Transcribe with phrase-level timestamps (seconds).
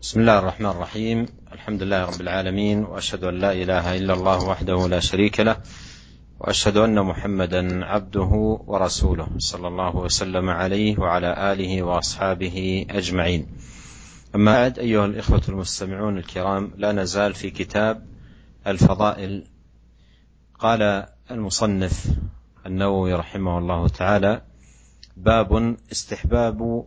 [0.00, 4.88] بسم الله الرحمن الرحيم الحمد لله رب العالمين واشهد ان لا اله الا الله وحده
[4.88, 5.56] لا شريك له
[6.40, 13.46] واشهد ان محمدا عبده ورسوله صلى الله وسلم عليه وعلى اله واصحابه اجمعين
[14.34, 18.06] اما بعد ايها الاخوه المستمعون الكرام لا نزال في كتاب
[18.66, 19.44] الفضائل
[20.58, 22.06] قال المصنف
[22.66, 24.42] النووي رحمه الله تعالى
[25.16, 26.84] باب استحباب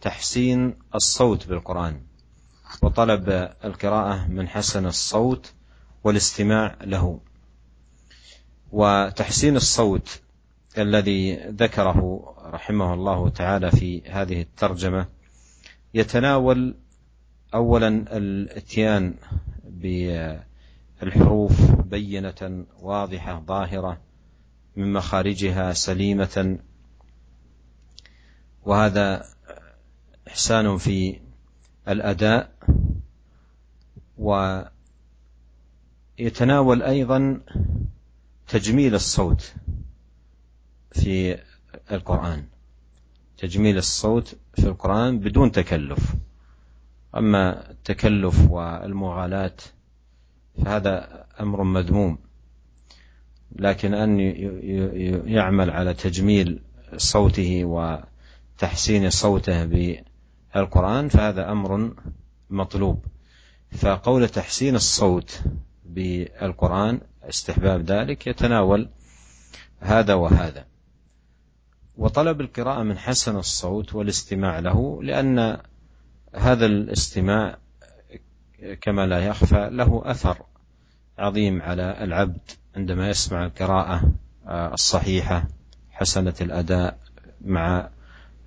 [0.00, 2.07] تحسين الصوت بالقران
[2.82, 3.28] وطلب
[3.64, 5.52] القراءة من حسن الصوت
[6.04, 7.20] والاستماع له.
[8.72, 10.20] وتحسين الصوت
[10.78, 15.06] الذي ذكره رحمه الله تعالى في هذه الترجمة
[15.94, 16.74] يتناول
[17.54, 19.14] أولا الاتيان
[19.64, 24.00] بالحروف بينة واضحة ظاهرة
[24.76, 26.58] من مخارجها سليمة
[28.64, 29.24] وهذا
[30.28, 31.20] إحسان في
[31.88, 32.50] الأداء
[36.18, 37.40] ويتناول أيضا
[38.48, 39.54] تجميل الصوت
[40.92, 41.38] في
[41.92, 42.44] القرآن.
[43.38, 46.14] تجميل الصوت في القرآن بدون تكلف.
[47.16, 49.56] أما التكلف والمغالاة
[50.64, 52.18] فهذا أمر مذموم.
[53.56, 54.20] لكن أن
[55.26, 56.62] يعمل على تجميل
[56.96, 59.64] صوته وتحسين صوته
[60.60, 61.92] القرآن فهذا أمر
[62.50, 63.04] مطلوب.
[63.72, 65.40] فقول تحسين الصوت
[65.84, 68.88] بالقرآن استحباب ذلك يتناول
[69.80, 70.64] هذا وهذا.
[71.96, 75.58] وطلب القراءة من حسن الصوت والاستماع له لأن
[76.34, 77.58] هذا الاستماع
[78.80, 80.42] كما لا يخفى له أثر
[81.18, 84.12] عظيم على العبد عندما يسمع القراءة
[84.48, 85.48] الصحيحة
[85.90, 86.98] حسنة الأداء
[87.40, 87.88] مع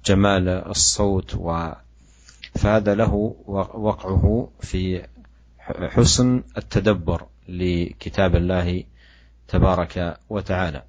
[0.06, 1.72] جمال الصوت و
[2.62, 3.36] فهذا له
[3.74, 5.02] وقعه في
[5.68, 8.84] حسن التدبر لكتاب الله
[9.48, 10.84] تبارك وتعالى.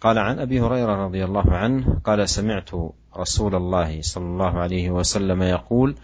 [0.00, 2.70] قال عن أبي هريرة رضي الله عنه قال سمعت
[3.16, 5.94] رسول الله صلى الله عليه وسلم يقول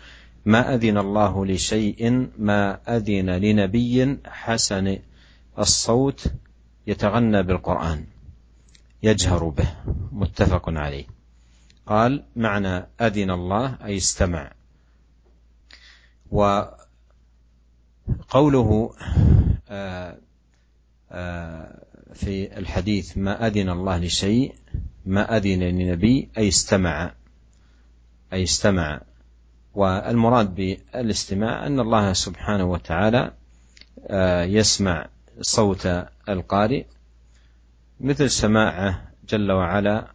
[0.45, 4.99] ما أذن الله لشيء ما أذن لنبي حسن
[5.59, 6.33] الصوت
[6.87, 8.05] يتغنى بالقرآن.
[9.03, 9.69] يجهر به.
[10.13, 11.07] متفق عليه.
[11.87, 14.60] قال معنى أذن الله أي استمع
[16.31, 16.81] وقوله
[19.69, 20.17] آه،
[21.11, 21.83] آه،
[22.15, 24.55] في الحديث ما أذن الله لشيء
[25.07, 27.13] ما أذن لنبي أي استمع
[28.33, 29.01] أي استمع.
[29.75, 33.33] والمراد بالاستماع أن الله سبحانه وتعالى
[34.07, 35.09] آه، يسمع
[35.41, 35.87] صوت
[36.29, 36.85] القارئ
[38.01, 40.07] مثل سماعه جل وعلا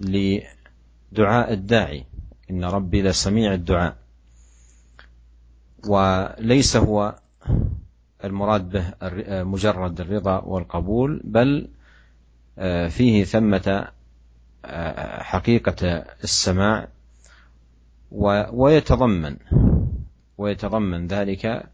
[0.00, 2.04] لدعاء الداعي
[2.50, 3.96] إن ربي لسميع الدعاء.
[5.88, 7.18] وليس هو
[8.24, 8.94] المراد به
[9.44, 11.68] مجرد الرضا والقبول بل
[12.58, 13.88] آه، فيه ثمة
[14.64, 15.86] آه، حقيقة
[16.24, 16.88] السماع
[18.52, 19.36] ويتضمن
[20.38, 21.70] ويتضمن ذلك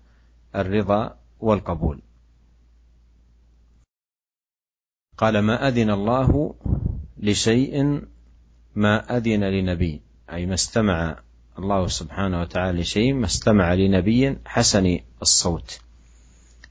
[0.56, 2.02] الرضا والقبول.
[5.18, 6.54] قال ما أذن الله
[7.16, 8.02] لشيء
[8.74, 10.02] ما أذن لنبي.
[10.32, 11.22] أي ما استمع
[11.58, 15.80] الله سبحانه وتعالى لشيء ما استمع لنبي حسن الصوت.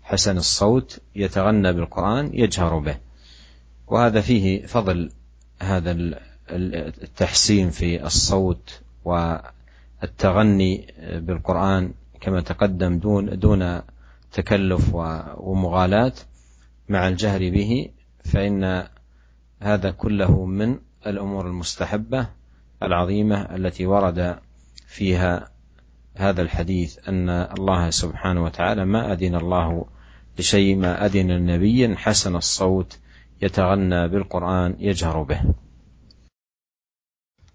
[0.03, 2.97] حسن الصوت يتغنى بالقرآن يجهر به.
[3.87, 5.11] وهذا فيه فضل
[5.61, 5.91] هذا
[6.49, 13.81] التحسين في الصوت والتغني بالقرآن كما تقدم دون دون
[14.31, 14.93] تكلف
[15.37, 16.13] ومغالاة
[16.89, 17.89] مع الجهر به.
[18.25, 18.87] فإن
[19.61, 22.27] هذا كله من الأمور المستحبة
[22.83, 24.39] العظيمة التي ورد
[24.87, 25.49] فيها
[26.17, 29.85] هذا الحديث أن الله سبحانه وتعالى ما أذن الله
[30.39, 32.99] لشيء ما أذن النبي حسن الصوت
[33.41, 35.41] يتغنى بالقرآن يجهر به.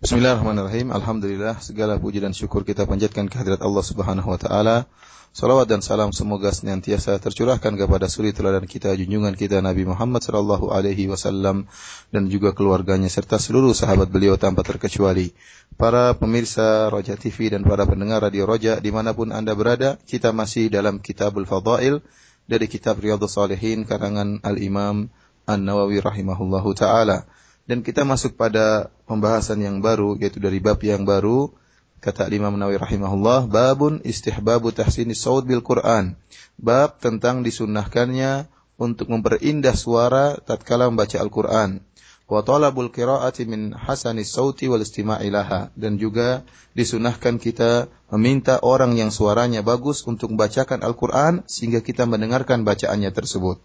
[0.00, 0.96] Bismillahirrahmanirrahim.
[0.96, 4.88] Alhamdulillah segala puji dan syukur kita panjatkan kehadirat Allah Subhanahu wa taala
[5.36, 10.72] Salawat dan salam semoga senantiasa tercurahkan kepada suri teladan kita, junjungan kita Nabi Muhammad sallallahu
[10.72, 11.68] alaihi wasallam
[12.08, 15.36] dan juga keluarganya serta seluruh sahabat beliau tanpa terkecuali.
[15.76, 20.32] Para pemirsa Roja TV dan para pendengar Radio Roja di mana pun Anda berada, kita
[20.32, 22.00] masih dalam Kitabul Fadail
[22.48, 25.12] dari kitab Riyadhus Salihin karangan Al-Imam
[25.44, 27.28] An-Nawawi rahimahullahu taala.
[27.70, 31.54] Dan kita masuk pada pembahasan yang baru yaitu dari bab yang baru
[32.00, 36.16] Kata Imam Nawawi rahimahullah, babun istihbabu tahsini saud bil Quran.
[36.56, 38.48] Bab tentang disunnahkannya
[38.80, 41.84] untuk memperindah suara tatkala membaca Al-Quran.
[42.30, 46.46] wa talabul qiraati min hasanis sauti wal istima'i laha dan juga
[46.78, 53.60] disunahkan kita meminta orang yang suaranya bagus untuk membacakan Al-Qur'an sehingga kita mendengarkan bacaannya tersebut.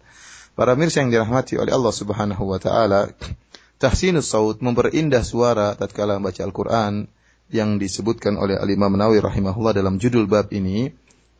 [0.58, 3.14] Para mirsa yang dirahmati oleh Allah Subhanahu wa taala,
[3.76, 7.08] tahsinus saut memperindah suara tatkala membaca Al-Qur'an
[7.52, 10.90] yang disebutkan oleh Al-Imam Nawawi rahimahullah dalam judul bab ini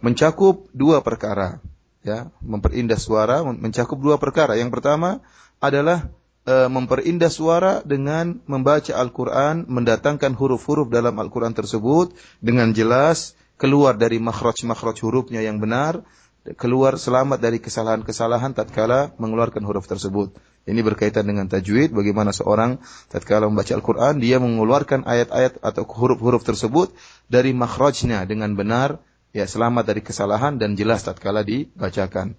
[0.04, 1.58] mencakup dua perkara
[2.06, 5.24] ya memperindah suara mencakup dua perkara yang pertama
[5.58, 6.12] adalah
[6.46, 14.22] e, memperindah suara dengan membaca Al-Quran, mendatangkan huruf-huruf dalam Al-Quran tersebut dengan jelas, keluar dari
[14.22, 16.06] makhraj-makhraj hurufnya yang benar,
[16.54, 20.30] keluar selamat dari kesalahan-kesalahan tatkala mengeluarkan huruf tersebut.
[20.66, 26.90] Ini berkaitan dengan tajwid, bagaimana seorang tatkala membaca Al-Quran, dia mengeluarkan ayat-ayat atau huruf-huruf tersebut
[27.30, 28.98] dari makhrajnya dengan benar,
[29.30, 32.34] ya selamat dari kesalahan dan jelas tatkala dibacakan.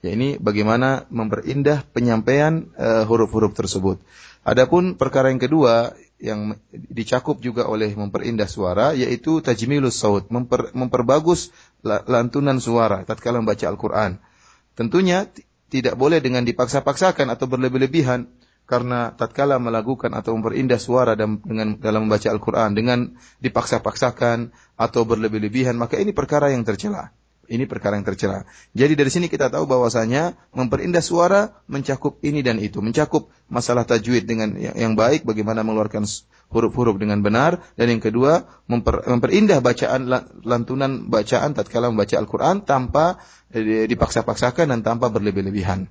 [0.00, 4.00] Ya ini bagaimana memperindah penyampaian uh, huruf-huruf tersebut.
[4.40, 11.52] Adapun perkara yang kedua yang dicakup juga oleh memperindah suara yaitu tajmilus saut, memper, memperbagus
[11.84, 14.16] lantunan suara tatkala membaca Al-Qur'an.
[14.76, 15.28] Tentunya
[15.82, 18.24] tidak boleh dengan dipaksa-paksakan atau berlebih-lebihan
[18.66, 25.78] karena tatkala melakukan atau memperindah suara dan, dengan dalam membaca Al-Qur'an dengan dipaksa-paksakan atau berlebih-lebihan
[25.78, 27.14] maka ini perkara yang tercela.
[27.46, 28.42] Ini perkara yang tercela.
[28.74, 34.26] Jadi dari sini kita tahu bahwasanya memperindah suara mencakup ini dan itu, mencakup masalah tajwid
[34.26, 36.02] dengan yang baik, bagaimana mengeluarkan
[36.50, 40.10] huruf-huruf dengan benar, dan yang kedua memper, memperindah bacaan
[40.42, 43.22] lantunan bacaan tatkala membaca Al-Qur'an tanpa
[43.54, 45.86] eh, dipaksa-paksakan dan tanpa berlebih-lebihan.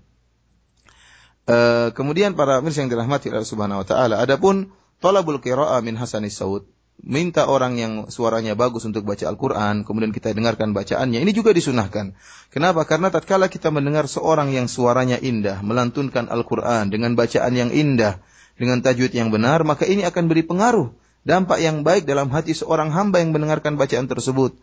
[1.45, 6.41] Uh, kemudian para mirsa yang dirahmati Allah Subhanahu wa taala, adapun talabul qira'ah min hasanis
[6.41, 6.65] saud,
[7.01, 12.15] minta orang yang suaranya bagus untuk baca Al-Quran, kemudian kita dengarkan bacaannya, ini juga disunahkan.
[12.49, 12.87] Kenapa?
[12.87, 18.23] Karena tatkala kita mendengar seorang yang suaranya indah, melantunkan Al-Quran dengan bacaan yang indah,
[18.55, 20.95] dengan tajwid yang benar, maka ini akan beri pengaruh,
[21.27, 24.55] dampak yang baik dalam hati seorang hamba yang mendengarkan bacaan tersebut.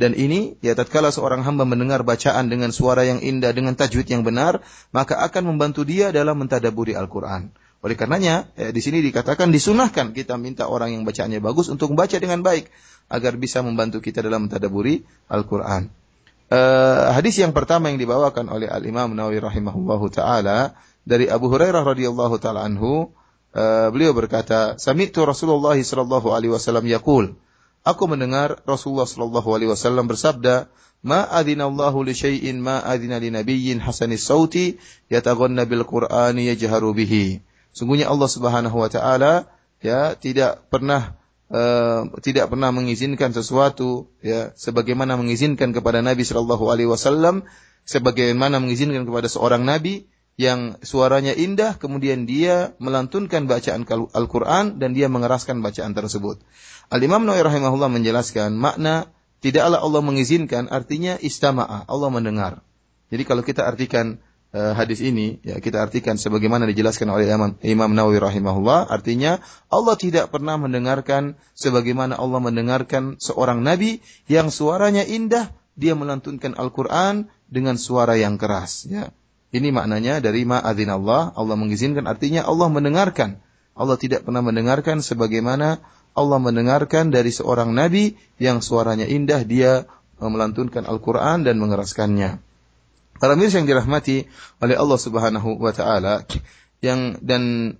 [0.00, 4.24] Dan ini, ya tatkala seorang hamba mendengar bacaan dengan suara yang indah, dengan tajwid yang
[4.24, 7.52] benar, maka akan membantu dia dalam mentadaburi Al-Quran.
[7.82, 12.14] Oleh karenanya, eh, di sini dikatakan disunahkan kita minta orang yang bacaannya bagus untuk membaca
[12.14, 12.70] dengan baik
[13.10, 15.90] agar bisa membantu kita dalam mentadaburi Al-Qur'an.
[16.52, 22.38] Eh, hadis yang pertama yang dibawakan oleh Al-Imam Nawawi rahimahullahu taala dari Abu Hurairah radhiyallahu
[22.38, 23.10] taala anhu,
[23.50, 27.34] eh, beliau berkata, "Sami'tu Rasulullah sallallahu alaihi wasallam yaqul"
[27.82, 30.70] Aku mendengar Rasulullah sallallahu alaihi wasallam bersabda,
[31.02, 34.78] "Ma adzina Allahu li syai'in ma adzina li nabiyyin hasanis sauti
[35.10, 39.48] yataghanna bil Qur'ani yajharu bihi." Sungguhnya Allah Subhanahu wa taala
[39.80, 41.16] ya tidak pernah
[41.52, 47.44] uh, tidak pernah mengizinkan sesuatu ya sebagaimana mengizinkan kepada Nabi sallallahu alaihi wasallam
[47.88, 50.06] sebagaimana mengizinkan kepada seorang nabi
[50.40, 53.84] yang suaranya indah kemudian dia melantunkan bacaan
[54.16, 56.40] Al-Qur'an dan dia mengeraskan bacaan tersebut.
[56.88, 59.12] Al-Imam Nawawi rahimahullah menjelaskan makna
[59.44, 62.64] tidaklah Allah mengizinkan artinya istama'a, Allah mendengar.
[63.12, 67.90] Jadi kalau kita artikan uh, hadis ini ya kita artikan sebagaimana dijelaskan oleh Imam, Imam
[67.92, 68.88] Nawawi rahimahullah.
[68.88, 69.40] Artinya
[69.72, 77.32] Allah tidak pernah mendengarkan sebagaimana Allah mendengarkan seorang nabi yang suaranya indah dia melantunkan Al-Qur'an
[77.48, 79.10] dengan suara yang keras ya.
[79.52, 82.08] Ini maknanya dari ma'adzin Allah Allah mengizinkan.
[82.08, 83.40] Artinya Allah mendengarkan.
[83.72, 85.80] Allah tidak pernah mendengarkan sebagaimana
[86.12, 89.88] Allah mendengarkan dari seorang nabi yang suaranya indah dia
[90.20, 92.51] melantunkan Al-Qur'an dan mengeraskannya
[93.22, 94.26] Para mirsa yang dirahmati
[94.58, 96.26] oleh Allah Subhanahu wa taala
[96.82, 97.78] yang dan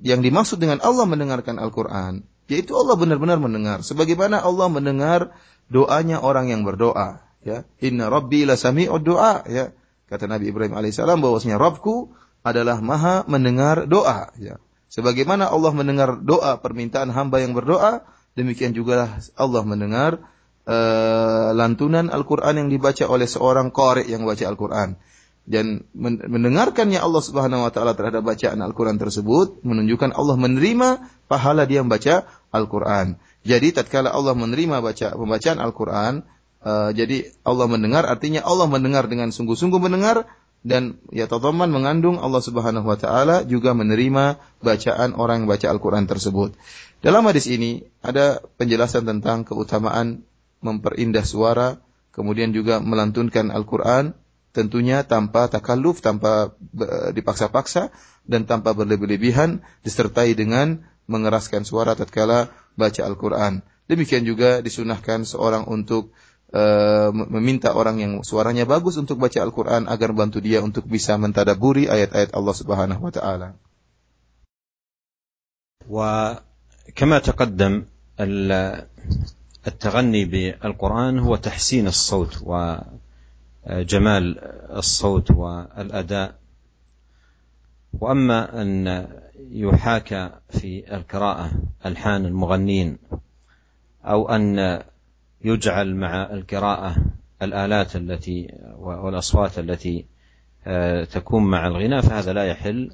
[0.00, 3.84] yang dimaksud dengan Allah mendengarkan Al-Qur'an yaitu Allah benar-benar mendengar.
[3.84, 5.36] Sebagaimana Allah mendengar
[5.68, 7.68] doanya orang yang berdoa ya.
[7.84, 9.76] Inna rabbi la sami'ud doa ya.
[10.08, 14.56] Kata Nabi Ibrahim alaihissalam bahwasanya Rabbku adalah maha mendengar doa ya.
[14.88, 18.08] Sebagaimana Allah mendengar doa permintaan hamba yang berdoa
[18.40, 20.24] demikian juga Allah mendengar
[20.68, 25.00] uh, lantunan Al-Quran yang dibaca oleh seorang qari yang baca Al-Quran.
[25.48, 31.80] Dan mendengarkannya Allah Subhanahu wa taala terhadap bacaan Al-Quran tersebut menunjukkan Allah menerima pahala dia
[31.80, 33.16] membaca Al-Quran.
[33.48, 36.28] Jadi tatkala Allah menerima baca pembacaan Al-Quran,
[36.60, 40.28] uh, jadi Allah mendengar artinya Allah mendengar dengan sungguh-sungguh mendengar
[40.68, 46.04] dan ya tataman mengandung Allah Subhanahu wa taala juga menerima bacaan orang yang baca Al-Qur'an
[46.04, 46.60] tersebut.
[47.00, 50.28] Dalam hadis ini ada penjelasan tentang keutamaan
[50.63, 51.81] memperindah suara,
[52.15, 54.15] kemudian juga melantunkan Al-Quran,
[54.53, 56.55] tentunya tanpa takalluf, tanpa
[57.11, 57.89] dipaksa-paksa,
[58.23, 63.65] dan tanpa berlebih-lebihan, disertai dengan mengeraskan suara tatkala baca Al-Quran.
[63.91, 66.15] Demikian juga disunahkan seorang untuk
[66.55, 71.91] uh, meminta orang yang suaranya bagus untuk baca Al-Quran agar bantu dia untuk bisa mentadaburi
[71.91, 73.49] ayat-ayat Allah Subhanahu wa taala.
[75.83, 77.73] وكما تقدم
[79.68, 82.42] التغني بالقرآن هو تحسين الصوت
[83.66, 84.38] وجمال
[84.76, 86.34] الصوت والأداء.
[88.00, 89.06] وأما أن
[89.50, 91.50] يحاكى في القراءة
[91.86, 92.98] ألحان المغنين
[94.04, 94.78] أو أن
[95.44, 96.96] يجعل مع القراءة
[97.42, 100.04] الآلات التي والأصوات التي
[101.12, 102.90] تكون مع الغناء فهذا لا يحل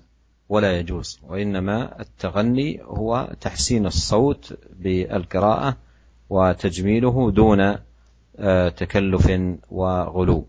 [0.49, 1.21] ولا يجوز.
[1.23, 5.77] وإنما التغني هو تحسين الصوت بالقراءة
[6.30, 7.62] وتجميله دون
[8.40, 9.26] آه، تكلف
[9.72, 10.46] وغلو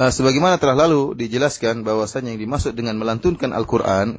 [0.00, 4.16] Uh, sebagaimana telah lalu dijelaskan bahwasanya yang dimaksud dengan melantunkan Al-Quran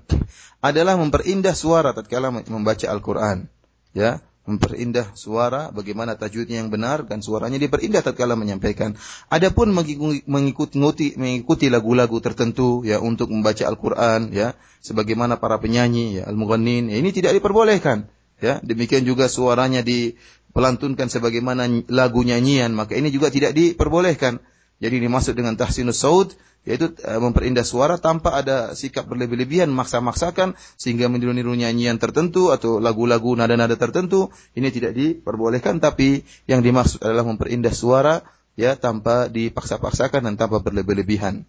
[0.61, 3.49] adalah memperindah suara tatkala membaca Al-Quran.
[3.89, 8.93] Ya, memperindah suara bagaimana tajwidnya yang benar dan suaranya diperindah tatkala menyampaikan.
[9.33, 14.53] Adapun mengikuti mengikuti lagu-lagu tertentu ya untuk membaca Al-Qur'an ya
[14.85, 18.09] sebagaimana para penyanyi ya al-mughannin ya, ini tidak diperbolehkan
[18.42, 18.60] ya.
[18.64, 24.40] Demikian juga suaranya dipelantunkan sebagaimana lagu nyanyian maka ini juga tidak diperbolehkan.
[24.76, 31.06] Jadi dimaksud dengan tahsinus saud yaitu uh, memperindah suara tanpa ada sikap berlebih-lebihan maksa-maksakan sehingga
[31.06, 37.70] meniru-niru nyanyian tertentu atau lagu-lagu nada-nada tertentu ini tidak diperbolehkan tapi yang dimaksud adalah memperindah
[37.70, 38.26] suara
[38.58, 41.46] ya tanpa dipaksa-paksakan dan tanpa berlebih-lebihan.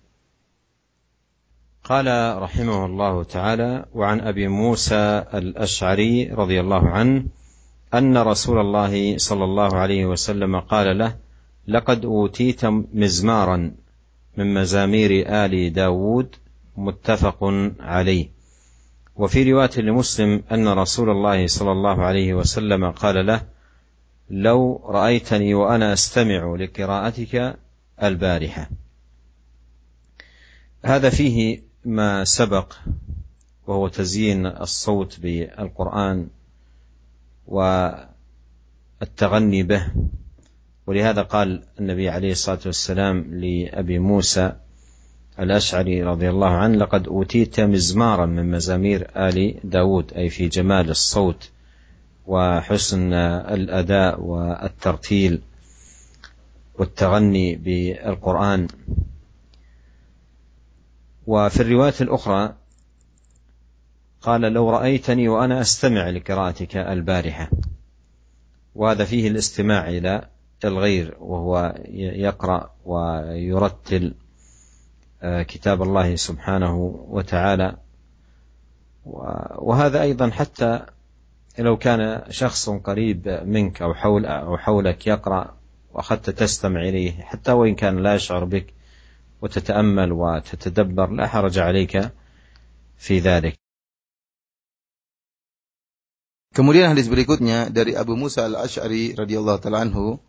[1.89, 7.25] قال رحمه الله تعالى وعن أبي موسى الأشعري رضي الله عنه
[7.93, 11.15] أن رسول الله صلى الله عليه وسلم قال له
[11.67, 13.71] لقد أوتيت مزمارا
[14.37, 16.35] من مزامير آل داود
[16.77, 17.43] متفق
[17.79, 18.29] عليه.
[19.15, 23.41] وفي رواية لمسلم أن رسول الله صلى الله عليه وسلم قال له
[24.29, 27.59] لو رأيتني وأنا أستمع لقراءتك
[28.03, 28.69] البارحة
[30.85, 32.73] هذا فيه ما سبق
[33.67, 36.27] وهو تزيين الصوت بالقرآن
[37.47, 38.13] والتغني
[39.63, 39.87] به.
[40.87, 44.53] ولهذا قال النبي عليه الصلاة والسلام لأبي موسى
[45.39, 51.49] الأشعري رضي الله عنه لقد أوتيت مزمارا من مزامير آل داود أي في جمال الصوت
[52.25, 55.41] وحسن الأداء والترتيل
[56.79, 58.67] والتغني بالقرآن.
[61.27, 62.55] وفي الرواية الأخرى
[64.21, 67.49] قال لو رأيتني وأنا أستمع لقراءتك البارحة.
[68.75, 70.29] وهذا فيه الاستماع إلى
[70.65, 74.13] الغير وهو يقرأ ويرتل
[75.21, 76.75] آه، كتاب الله سبحانه
[77.09, 77.77] وتعالى.
[79.57, 80.85] وهذا أيضا حتى
[81.59, 85.57] لو كان شخص قريب منك أو حول أو حولك يقرأ
[85.93, 88.76] وأخذت تستمع إليه حتى وإن كان لا يشعر بك
[89.42, 91.94] وتتأمل وتتدبر لا حرج عليك
[92.98, 93.58] في ذلك
[96.52, 100.20] Kemudian hadis berikutnya dari Abu Musa al-Ash'ari radhiyallahu taala anhu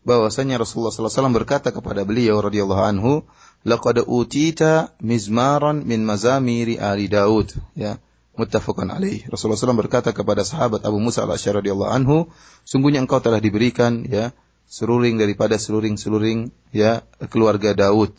[0.00, 3.28] bahwasanya Rasulullah SAW berkata kepada beliau radhiyallahu anhu,
[3.68, 8.00] "Laqad utita mizmaran min mazamiri ali Daud." Ya,
[8.40, 9.28] muttafaqan alaih.
[9.28, 12.32] Rasulullah SAW berkata kepada sahabat Abu Musa al-Asy'ari radhiyallahu anhu,
[12.64, 14.32] "Sungguhnya engkau telah diberikan ya
[14.64, 18.16] seruling daripada seruling-seruling ya keluarga Daud."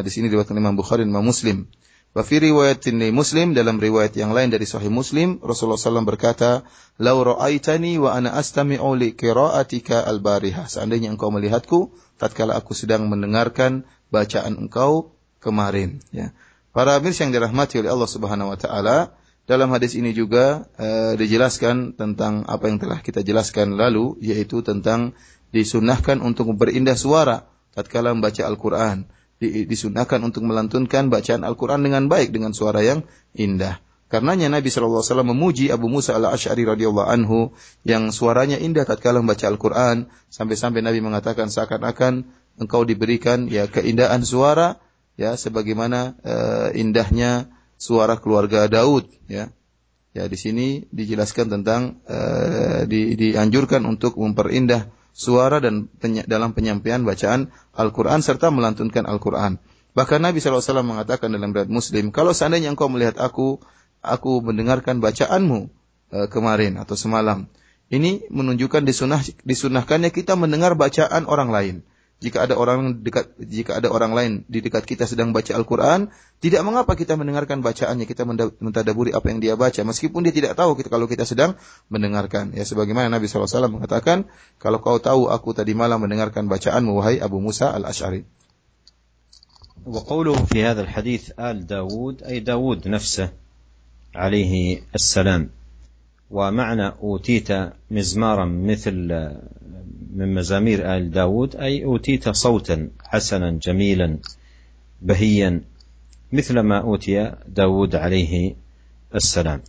[0.00, 1.68] Di sini diriwayatkan Imam Bukhari dan Imam Muslim.
[2.14, 6.62] Wa fi riwayatin Muslim dalam riwayat yang lain dari Sahih Muslim Rasulullah SAW berkata,
[7.02, 11.90] "Lau ra'aitani wa ana astami'u li qira'atika al-barihah." Seandainya engkau melihatku
[12.22, 13.82] tatkala aku sedang mendengarkan
[14.14, 16.30] bacaan engkau kemarin, ya.
[16.70, 19.14] Para mirsa yang dirahmati oleh Allah Subhanahu wa taala,
[19.50, 25.18] dalam hadis ini juga uh, dijelaskan tentang apa yang telah kita jelaskan lalu yaitu tentang
[25.52, 29.04] disunahkan untuk berindah suara tatkala membaca Al-Qur'an
[29.66, 33.02] disunahkan untuk melantunkan bacaan Al-Quran dengan baik dengan suara yang
[33.36, 33.82] indah.
[34.14, 37.50] Karenanya Nabi SAW memuji Abu Musa al-Ash'ari radhiyallahu anhu
[37.82, 42.22] yang suaranya indah tatkala membaca Al-Quran sampai-sampai Nabi mengatakan seakan-akan
[42.62, 44.78] engkau diberikan ya keindahan suara
[45.18, 49.50] ya sebagaimana uh, indahnya suara keluarga Daud ya.
[50.14, 57.06] Ya di sini dijelaskan tentang uh, di, dianjurkan untuk memperindah suara dan peny dalam penyampaian
[57.06, 59.62] bacaan Al-Quran serta melantunkan Al-Quran.
[59.94, 63.62] Bahkan Nabi SAW mengatakan dalam riwayat Muslim, kalau seandainya engkau melihat aku,
[64.02, 65.70] aku mendengarkan bacaanmu
[66.10, 67.46] e, kemarin atau semalam.
[67.94, 71.76] Ini menunjukkan disunah, disunahkannya kita mendengar bacaan orang lain.
[72.19, 76.11] Jika ada orang dekat jika ada orang lain di dekat kita sedang baca Al-Qur'an,
[76.43, 78.27] tidak mengapa kita mendengarkan bacaannya, kita
[78.59, 81.55] mentadaburi apa yang dia baca meskipun dia tidak tahu kita kalau kita sedang
[81.87, 82.51] mendengarkan.
[82.51, 84.27] Ya sebagaimana Nabi SAW mengatakan,
[84.59, 88.27] kalau kau tahu aku tadi malam mendengarkan bacaanmu wahai Abu Musa Al-Asy'ari.
[89.85, 93.31] وقوله في هذا الحديث آل داود أي داود نفسه
[94.15, 95.49] عليه السلام
[96.31, 97.49] ومعنى أوتيت
[97.91, 98.95] مزمارا مثل
[100.15, 104.17] من مزامير آل داود أي أوتيت صوتا حسنا جميلا
[105.01, 105.61] بهيا
[106.31, 108.55] مثل ما أوتي داود عليه
[109.15, 109.61] السلام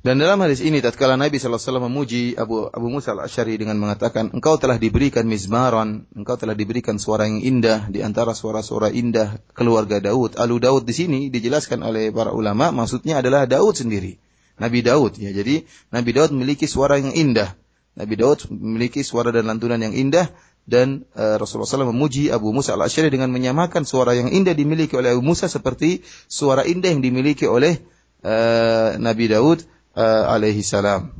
[0.00, 4.56] Dan dalam hadis ini tatkala Nabi SAW memuji Abu Abu Musa al-Asy'ari dengan mengatakan engkau
[4.56, 10.40] telah diberikan mizmaran, engkau telah diberikan suara yang indah di antara suara-suara indah keluarga Daud.
[10.40, 14.16] Alu Daud di sini dijelaskan oleh para ulama maksudnya adalah Daud sendiri.
[14.56, 15.36] Nabi Daud ya.
[15.36, 17.52] Jadi Nabi Daud memiliki suara yang indah.
[17.95, 20.27] Nabi Daud memiliki suara dan lantunan yang indah
[20.67, 25.15] dan uh, Rasulullah SAW memuji Abu Musa al-Asy'ari dengan menyamakan suara yang indah dimiliki oleh
[25.15, 27.79] Abu Musa seperti suara indah yang dimiliki oleh
[28.25, 29.63] uh, Nabi Daud
[29.95, 31.13] عليه السلام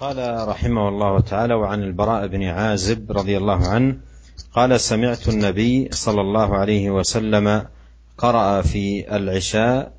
[0.00, 4.00] قال رحمه الله تعالى وعن البراء بن عازب رضي الله عنه
[4.54, 7.66] قال سمعت النبي صلى الله عليه وسلم
[8.18, 9.92] قرأ في العشاء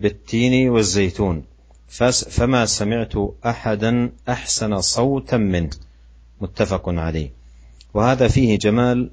[0.00, 1.44] بالتين والزيتون
[1.88, 3.12] فما سمعت
[3.46, 5.70] أحدا أحسن صوتا منه
[6.40, 7.32] متفق عليه.
[7.94, 9.10] وهذا فيه جمال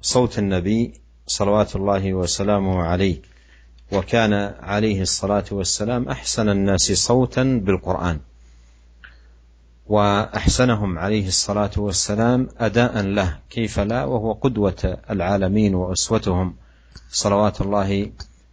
[0.00, 3.22] صوت النبي صلوات الله وسلامه عليه.
[3.92, 8.20] وكان عليه الصلاة والسلام أحسن الناس صوتا بالقرآن.
[9.86, 16.56] وأحسنهم عليه الصلاة والسلام أداء له كيف لا وهو قدوة العالمين وأسوتهم.
[17.10, 18.12] صلوات الله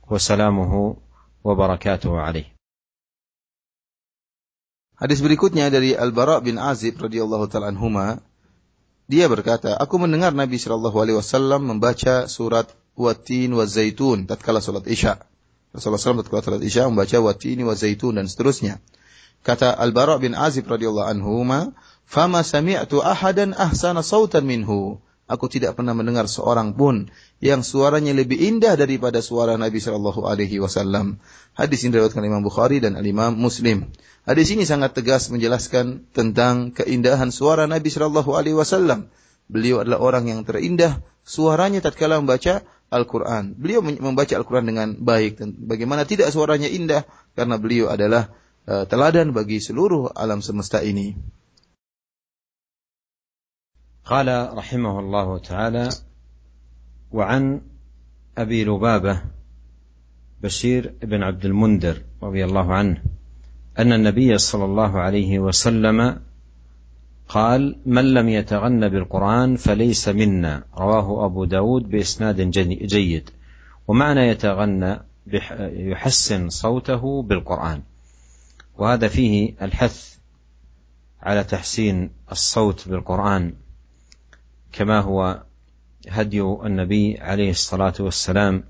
[0.09, 0.95] وسلامه
[1.43, 2.58] وبركاته عليه.
[4.99, 8.19] Hadis berikutnya dari Al-Bara bin Azib radhiyallahu taala anhuma
[9.09, 14.85] dia berkata, aku mendengar Nabi Shallallahu alaihi wasallam membaca surat Watin wa Zaitun tatkala salat
[14.85, 15.17] Isya.
[15.73, 18.77] Rasulullah SAW tatkala salat Isya membaca Watini wa Zaitun dan seterusnya.
[19.41, 21.41] Kata Al-Bara bin Azib radhiyallahu anhu,
[22.05, 28.41] "Fama sami'tu ahadan ahsana sautan minhu." Aku tidak pernah mendengar seorang pun yang suaranya lebih
[28.41, 31.21] indah daripada suara Nabi Shallallahu Alaihi Wasallam.
[31.53, 33.93] Hadis ini diriwayatkan Imam Bukhari dan Imam Muslim.
[34.25, 39.13] Hadis ini sangat tegas menjelaskan tentang keindahan suara Nabi Shallallahu Alaihi Wasallam.
[39.45, 43.53] Beliau adalah orang yang terindah suaranya tatkala membaca Al-Quran.
[43.53, 47.06] Beliau membaca Al-Quran dengan baik dan bagaimana tidak suaranya indah
[47.38, 48.34] karena beliau adalah
[48.65, 51.13] uh, teladan bagi seluruh alam semesta ini.
[54.10, 55.89] قال رحمه الله تعالى
[57.12, 57.62] وعن
[58.38, 59.22] أبي لبابة
[60.43, 63.04] بشير بن عبد المنذر رضي الله عنه
[63.80, 66.22] أن النبي صلى الله عليه وسلم
[67.28, 73.30] قال من لم يتغن بالقرآن فليس منا رواه أبو داود بإسناد جيد.
[73.88, 75.00] ومعنى يتغنى
[75.91, 77.82] يحسن صوته بالقرآن.
[78.78, 80.17] وهذا فيه الحث
[81.22, 83.54] على تحسين الصوت بالقرآن
[84.71, 85.41] كما هو
[86.10, 88.63] هدي النبي عليه الصلاة والسلام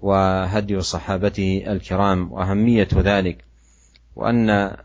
[0.00, 3.44] وهدي صحابته الكرام وأهمية ذلك
[4.16, 4.76] وأن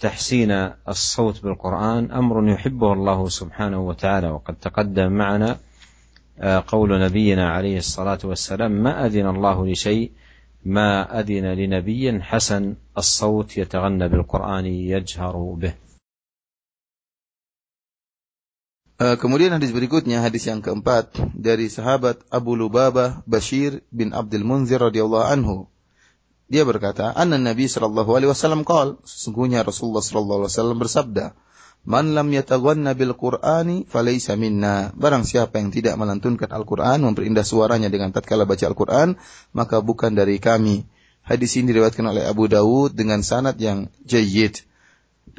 [0.00, 5.58] تحسين الصوت بالقرآن أمر يحبه الله سبحانه وتعالى وقد تقدم معنا
[6.66, 10.10] قول نبينا عليه الصلاة والسلام ما أذن الله لشيء
[10.64, 15.74] ما أذن لنبي حسن الصوت يتغنى بالقرآن يجهر به.
[19.00, 25.24] Kemudian hadis berikutnya hadis yang keempat dari sahabat Abu Lubabah Bashir bin Abdul Munzir radhiyallahu
[25.24, 25.72] anhu
[26.52, 31.24] Dia berkata, "Anna Nabi sallallahu alaihi wasallam qaal, sesungguhnya Rasulullah sallallahu alaihi wasallam bersabda,
[31.88, 34.92] Man lam yataghanna bil Qur'ani falaysa minna.
[34.92, 39.16] Barang siapa yang tidak melantunkan Al-Qur'an, memperindah suaranya dengan tatkala baca Al-Qur'an,
[39.56, 40.84] maka bukan dari kami.
[41.24, 44.60] Hadis ini diriwayatkan oleh Abu Dawud dengan sanad yang jayyid.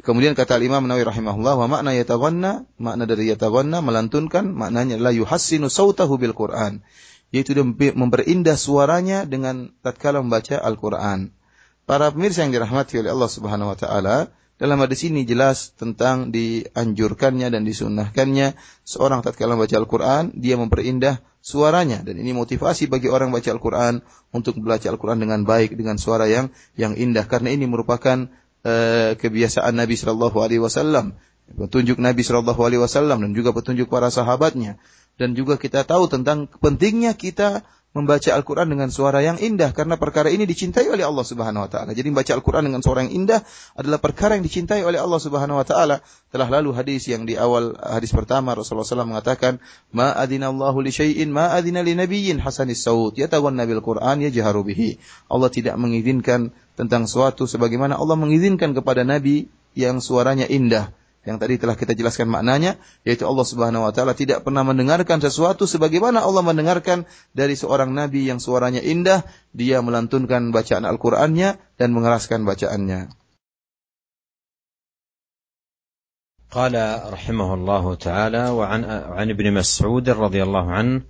[0.02, 5.70] Kemudian kata Imam Nawawi rahimahullah, wa makna yataghanna, makna dari yataghanna melantunkan, maknanya la yuhassinu
[5.70, 6.82] sautahu bil Qur'an.
[7.30, 11.30] Yaitu dia memperindah suaranya dengan tatkala membaca Al-Qur'an.
[11.86, 14.16] Para pemirsa yang dirahmati oleh Allah Subhanahu wa taala,
[14.60, 22.04] dalam hadis ini jelas tentang dianjurkannya dan disunnahkannya seorang tatkala membaca Al-Qur'an dia memperindah suaranya.
[22.06, 26.54] Dan ini motivasi bagi orang baca Al-Qur'an untuk membaca Al-Qur'an dengan baik dengan suara yang
[26.78, 27.26] yang indah.
[27.26, 28.30] Karena ini merupakan
[28.66, 31.14] uh, kebiasaan Nabi sallallahu alaihi wasallam
[31.52, 34.80] petunjuk Nabi sallallahu alaihi wasallam dan juga petunjuk para sahabatnya.
[35.20, 40.32] Dan juga kita tahu tentang pentingnya kita membaca Al-Quran dengan suara yang indah karena perkara
[40.32, 41.90] ini dicintai oleh Allah Subhanahu Wa Taala.
[41.92, 43.44] Jadi membaca Al-Quran dengan suara yang indah
[43.76, 45.96] adalah perkara yang dicintai oleh Allah Subhanahu Wa Taala.
[46.32, 49.60] Telah lalu hadis yang di awal hadis pertama Rasulullah SAW mengatakan,
[49.92, 54.64] Ma adina Allahu li syai'in ma adina li nabiyyin hasanis saut yatawanna bil Quran yajharu
[54.64, 54.96] bihi.
[55.28, 60.96] Allah tidak mengizinkan tentang suatu sebagaimana Allah mengizinkan kepada nabi yang suaranya indah
[61.27, 65.67] yang tadi telah kita jelaskan maknanya yaitu Allah Subhanahu wa taala tidak pernah mendengarkan sesuatu
[65.67, 67.03] sebagaimana Allah mendengarkan
[67.35, 73.11] dari seorang nabi yang suaranya indah dia melantunkan bacaan Al-Qur'annya dan mengeraskan bacaannya
[76.47, 76.79] قال
[77.11, 81.03] رحمه الله تعالى وعن عن ابن مسعود رضي الله عنه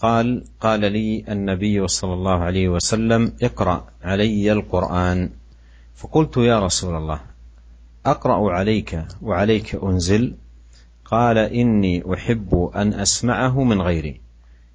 [0.00, 5.30] قال قال لي النبي صلى الله عليه وسلم اقرا علي القران
[5.94, 7.20] فقلت يا رسول الله
[8.05, 10.33] أقرأ عليك وعليك أنزل.
[11.05, 14.21] قال إني أحب أن أسمعه من غيري.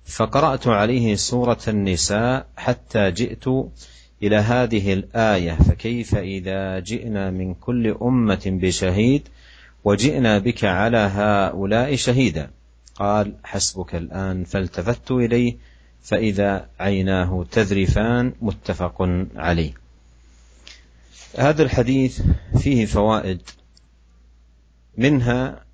[0.05, 3.45] فقرأت عليه سورة النساء حتى جئت
[4.23, 9.29] إلى هذه الآية فكيف إذا جئنا من كل أمة بشهيد
[9.85, 12.51] وجئنا بك على هؤلاء شهيدا؟
[12.95, 15.57] قال حسبك الآن فالتفت إليه
[16.03, 19.03] فإذا عيناه تذرفان متفق
[19.37, 19.80] عليه.
[21.39, 22.23] هذا الحديث
[22.59, 23.41] فيه فوائد
[24.99, 25.65] منها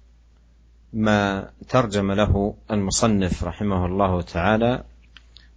[0.93, 4.85] ما ترجم له المصنف رحمه الله تعالى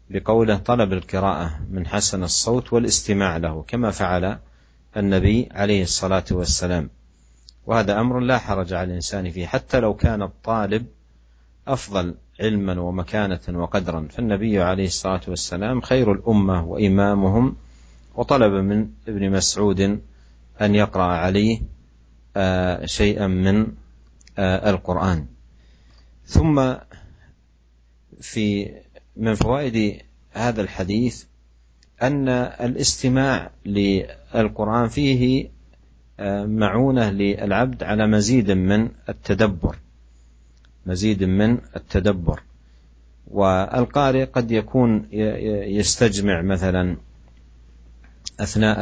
[0.09, 4.39] بقوله طلب القراءة من حسن الصوت والاستماع له كما فعل
[4.97, 6.89] النبي عليه الصلاة والسلام.
[7.65, 10.85] وهذا أمر لا حرج على الإنسان فيه حتى لو كان الطالب
[11.67, 14.07] أفضل علما ومكانة وقدرا.
[14.11, 17.55] فالنبي عليه الصلاة والسلام خير الأمة وإمامهم
[18.15, 19.79] وطلب من ابن مسعود
[20.61, 21.61] أن يقرأ عليه
[22.85, 23.67] شيئا من
[24.39, 25.25] القرآن.
[26.25, 26.73] ثم
[28.21, 28.71] في
[29.17, 31.23] من فوائد هذا الحديث
[32.01, 35.49] أن الاستماع للقرآن فيه
[36.45, 39.75] معونة للعبد على مزيد من التدبر.
[40.85, 42.41] مزيد من التدبر.
[43.27, 46.97] والقارئ قد يكون يستجمع مثلا
[48.39, 48.77] أثناء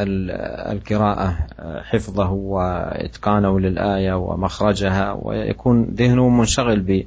[0.72, 1.48] القراءة
[1.84, 7.06] حفظه وإتقانه للآية ومخرجها ويكون ذهنه منشغل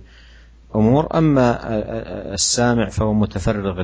[0.74, 1.18] بأمور.
[1.18, 1.60] أما
[2.34, 3.82] السامع فهو متفرغ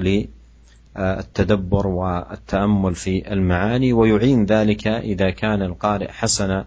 [0.97, 6.65] للتدبر والتأمل في المعاني ويعين ذلك إذا كان القارئ حسن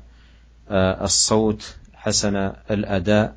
[0.72, 2.36] الصوت حسن
[2.72, 3.36] الأداء.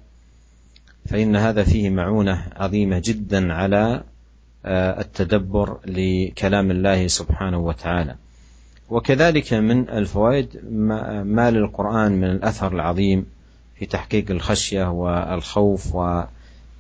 [1.07, 4.03] فإن هذا فيه معونة عظيمة جدا على
[4.67, 8.15] التدبر لكلام الله سبحانه وتعالى.
[8.93, 10.65] وكذلك من الفوائد
[11.25, 13.27] ما للقرآن من الأثر العظيم
[13.79, 15.95] في تحقيق الخشية والخوف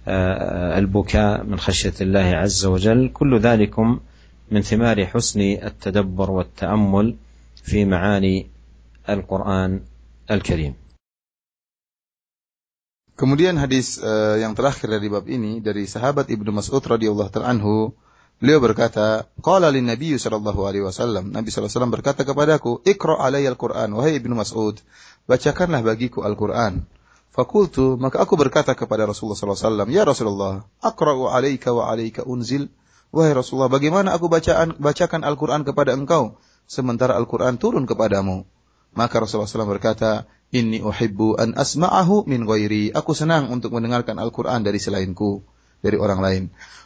[0.06, 4.00] والبكاء من خشية الله عز وجل كل ذلكم
[4.50, 7.16] من ثمار حسن التدبر والتأمل
[7.64, 8.46] في معاني
[9.08, 9.80] القرآن
[10.30, 10.74] الكريم.
[13.12, 17.94] Kemudian hadis uh, yang terakhir dari bab ini dari sahabat Ibnu Mas'ud radhiyallahu anhu
[18.42, 21.30] Beliau berkata, Qala lin Nabi sallallahu alaihi wasallam.
[21.30, 24.82] Nabi sallallahu alaihi wasallam berkata kepadaku, "Iqra alayya al-Qur'an." Wahai Ibnu Mas'ud,
[25.30, 26.82] bacakanlah bagiku Al-Qur'an.
[27.30, 32.26] Fakultu, maka aku berkata kepada Rasulullah sallallahu alaihi wasallam, "Ya Rasulullah, aqra'u alayka wa alayka
[32.26, 32.66] unzil."
[33.14, 36.34] Wahai Rasulullah, bagaimana aku bacaan, bacakan Al-Qur'an kepada engkau
[36.66, 38.42] sementara Al-Qur'an turun kepadamu?
[38.92, 42.92] Maka Rasulullah SAW berkata, Inni uhibbu an asma'ahu min ghairi.
[42.92, 45.40] Aku senang untuk mendengarkan Al-Quran dari selainku,
[45.80, 46.42] dari orang lain.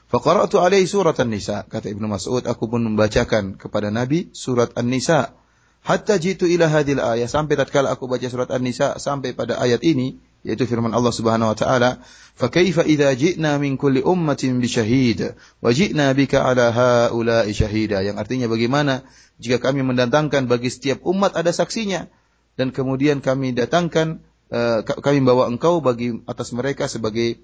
[0.06, 1.66] Faqara'tu alaihi surat An-Nisa.
[1.66, 5.34] Kata Ibnu Mas'ud, aku pun membacakan kepada Nabi surat An-Nisa.
[5.82, 7.26] Hatta jitu ila hadil ayat.
[7.26, 11.58] Sampai tatkala aku baca surat An-Nisa sampai pada ayat ini, yaitu firman Allah Subhanahu wa
[11.58, 11.90] taala,
[12.38, 18.02] "Fa kaifa idza ji'na min kulli ummatin bi syahid wa ji'na bika ala haula'i syahida."
[18.06, 19.02] Yang artinya bagaimana
[19.42, 22.06] jika kami mendatangkan bagi setiap umat ada saksinya
[22.54, 24.22] dan kemudian kami datangkan
[24.54, 27.42] uh, kami bawa engkau bagi atas mereka sebagai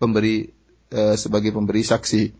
[0.00, 0.57] pemberi
[0.88, 2.32] Eh, sebagai pemberi saksi,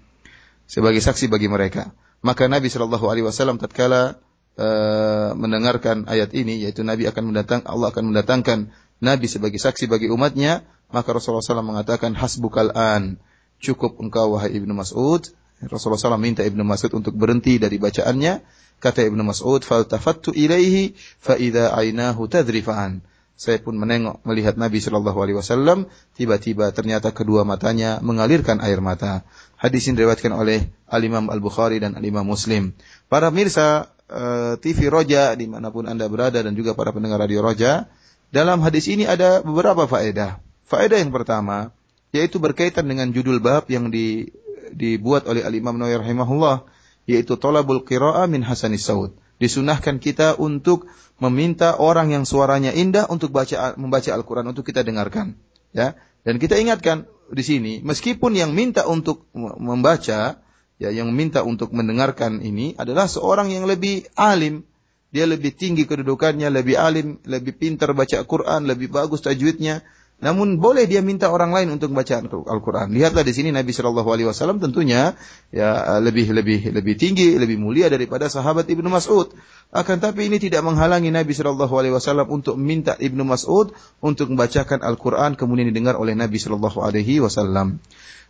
[0.65, 1.93] sebagai saksi bagi mereka.
[2.25, 4.17] Maka Nabi Shallallahu Alaihi Wasallam tatkala
[4.57, 8.73] uh, mendengarkan ayat ini, yaitu Nabi akan mendatang, Allah akan mendatangkan
[9.05, 13.21] Nabi sebagai saksi bagi umatnya, maka Rasulullah SAW mengatakan hasbukal an,
[13.61, 15.29] cukup engkau wahai ibnu Mas'ud.
[15.69, 18.43] Rasulullah SAW minta ibnu Mas'ud untuk berhenti dari bacaannya.
[18.81, 23.05] Kata ibnu Mas'ud, faltafattu ilaihi fa idza ainahu tadrifan
[23.39, 25.87] saya pun menengok melihat Nabi Shallallahu Alaihi Wasallam
[26.19, 29.23] tiba-tiba ternyata kedua matanya mengalirkan air mata.
[29.55, 32.75] Hadis ini diriwayatkan oleh Al Imam Al Bukhari dan Al Imam Muslim.
[33.07, 37.23] Para mirsa uh, eh, TV Roja di mana pun anda berada dan juga para pendengar
[37.23, 37.87] radio Roja,
[38.35, 40.43] dalam hadis ini ada beberapa faedah.
[40.67, 41.71] Faedah yang pertama
[42.11, 44.35] yaitu berkaitan dengan judul bab yang di,
[44.75, 46.67] dibuat oleh Al Imam Nawawi rahimahullah
[47.07, 53.35] yaitu Tolabul Qira'a min Hasanis Saud disunahkan kita untuk meminta orang yang suaranya indah untuk
[53.35, 55.39] baca membaca Al-Qur'an untuk kita dengarkan,
[55.75, 55.99] ya.
[56.27, 60.43] Dan kita ingatkan di sini, meskipun yang minta untuk membaca,
[60.79, 64.67] ya yang minta untuk mendengarkan ini adalah seorang yang lebih alim,
[65.09, 69.81] dia lebih tinggi kedudukannya, lebih alim, lebih pintar baca Quran, lebih bagus tajwidnya.
[70.19, 72.91] Namun boleh dia minta orang lain untuk baca Al-Quran.
[72.91, 75.15] Lihatlah di sini Nabi Shallallahu Alaihi Wasallam tentunya
[75.55, 79.31] ya lebih lebih lebih tinggi, lebih mulia daripada sahabat Ibnu Mas'ud.
[79.71, 83.71] Akan tapi ini tidak menghalangi Nabi Shallallahu Alaihi Wasallam untuk minta Ibnu Mas'ud
[84.03, 87.79] untuk membacakan Al-Quran kemudian didengar oleh Nabi Shallallahu Alaihi Wasallam.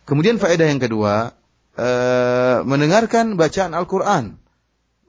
[0.05, 1.33] Kemudian faedah yang kedua,
[1.73, 4.37] uh, mendengarkan bacaan Al-Quran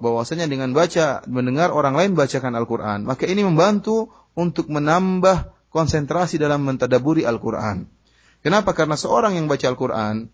[0.01, 6.67] bahwasanya dengan baca mendengar orang lain bacakan Al-Qur'an, maka ini membantu untuk menambah konsentrasi dalam
[6.67, 7.87] mentadaburi Al-Qur'an.
[8.43, 8.75] Kenapa?
[8.75, 10.29] Karena seorang yang baca Al-Qur'an,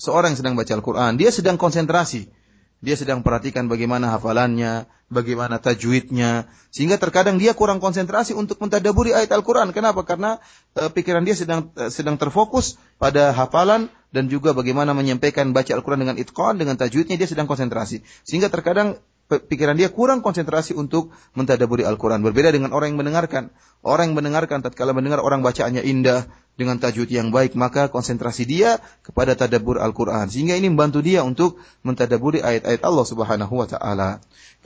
[0.00, 2.32] seorang yang sedang baca Al-Qur'an, dia sedang konsentrasi.
[2.80, 9.36] Dia sedang perhatikan bagaimana hafalannya, bagaimana tajwidnya, sehingga terkadang dia kurang konsentrasi untuk mentadaburi ayat
[9.36, 9.76] Al-Quran.
[9.76, 10.00] Kenapa?
[10.08, 10.40] Karena
[10.72, 16.08] e, pikiran dia sedang e, sedang terfokus pada hafalan dan juga bagaimana menyampaikan baca Al-Quran
[16.08, 18.00] dengan itqan, dengan tajwidnya dia sedang konsentrasi.
[18.24, 18.96] Sehingga terkadang
[19.30, 22.26] pikiran dia kurang konsentrasi untuk mentadaburi Al-Quran.
[22.26, 23.54] Berbeda dengan orang yang mendengarkan.
[23.86, 26.26] Orang yang mendengarkan tatkala mendengar orang bacaannya indah
[26.58, 30.28] dengan tajwid yang baik, maka konsentrasi dia kepada tadabur Al-Quran.
[30.28, 34.10] Sehingga ini membantu dia untuk mentadaburi ayat-ayat Allah Subhanahu wa taala.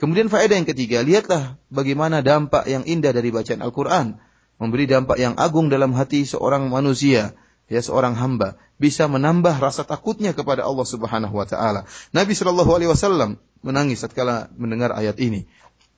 [0.01, 4.17] Kemudian faedah yang ketiga, lihatlah bagaimana dampak yang indah dari bacaan Al-Quran.
[4.59, 7.35] Memberi dampak yang agung dalam hati seorang manusia
[7.71, 11.87] ya seorang hamba bisa menambah rasa takutnya kepada Allah Subhanahu wa taala.
[12.11, 15.47] Nabi sallallahu alaihi wasallam menangis tatkala mendengar ayat ini.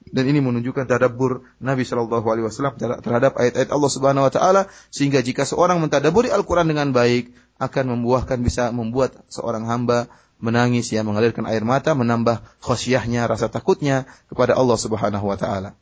[0.08, 5.20] Dan ini menunjukkan tadabbur Nabi sallallahu alaihi wasallam terhadap ayat-ayat Allah Subhanahu wa taala sehingga
[5.20, 7.28] jika seorang mentadaburi Al-Qur'an dengan baik
[7.60, 14.06] akan membuahkan bisa membuat seorang hamba menangis ya mengalirkan air mata menambah khasyahnya rasa takutnya
[14.30, 15.74] kepada Allah Subhanahu wa taala.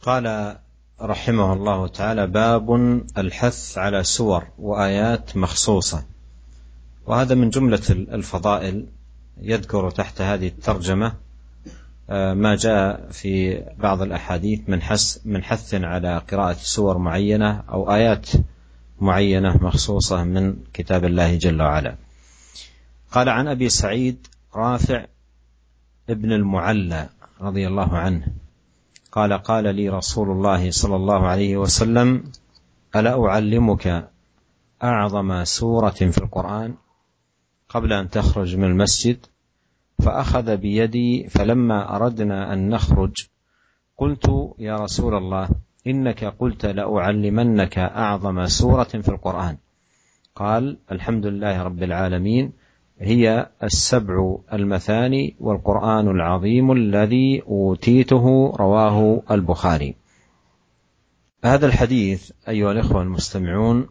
[0.00, 0.64] Qala
[1.02, 2.72] رحمه الله تعالى باب
[3.18, 6.04] الحث على سور وآيات مخصوصة
[7.06, 8.86] وهذا من جملة الفضائل
[9.42, 11.12] يذكر تحت هذه الترجمة
[12.10, 17.92] آه، ما جاء في بعض الأحاديث من حث من حث على قراءة سور معينة أو
[17.92, 18.28] آيات
[19.00, 21.96] معينة مخصوصة من كتاب الله جل وعلا.
[23.12, 25.04] قال عن أبي سعيد رافع
[26.10, 27.08] ابن المعلى
[27.40, 28.26] رضي الله عنه
[29.12, 32.24] قال قال لي رسول الله صلى الله عليه وسلم
[32.96, 34.10] ألا أعلمك
[34.82, 36.74] أعظم سورة في القرآن؟
[37.68, 39.26] قبل أن تخرج من المسجد
[40.02, 43.26] فأخذ بيدي فلما أردنا أن نخرج
[43.96, 45.48] قلت يا رسول الله
[45.86, 49.56] إنك قلت لأعلمنك أعظم سورة في القرآن.
[50.34, 52.52] قال الحمد لله رب العالمين
[53.00, 59.94] هي السبع المثاني والقرآن العظيم الذي أوتيته رواه البخاري.
[61.44, 63.86] هذا الحديث أيها الإخوة المستمعون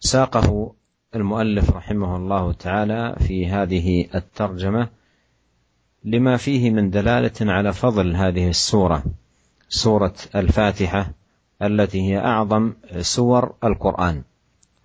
[0.00, 0.72] ساقه
[1.14, 4.88] المؤلف رحمه الله تعالى في هذه الترجمة
[6.04, 9.04] لما فيه من دلالة على فضل هذه السورة
[9.68, 11.12] سورة الفاتحة
[11.62, 14.22] التي هي أعظم سور القرآن.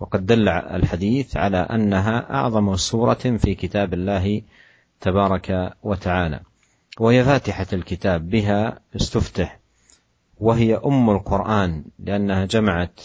[0.00, 4.42] وقد دل الحديث على أنها أعظم سورة في كتاب الله
[5.00, 6.40] تبارك وتعالى
[7.00, 9.58] وهي فاتحة الكتاب بها استفتح
[10.40, 13.00] وهي أم القرآن لأنها جمعت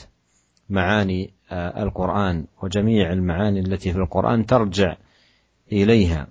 [0.70, 4.96] معاني القرآن وجميع المعاني التي في القرآن ترجع
[5.72, 6.28] إليها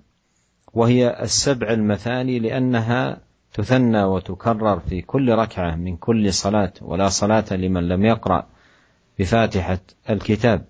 [0.73, 3.17] وهي السبع المثاني لأنها
[3.53, 8.47] تثنى وتكرر في كل ركعة من كل صلاة ولا صلاة لمن لم يقرأ.
[9.19, 10.65] بفاتحة الكتاب.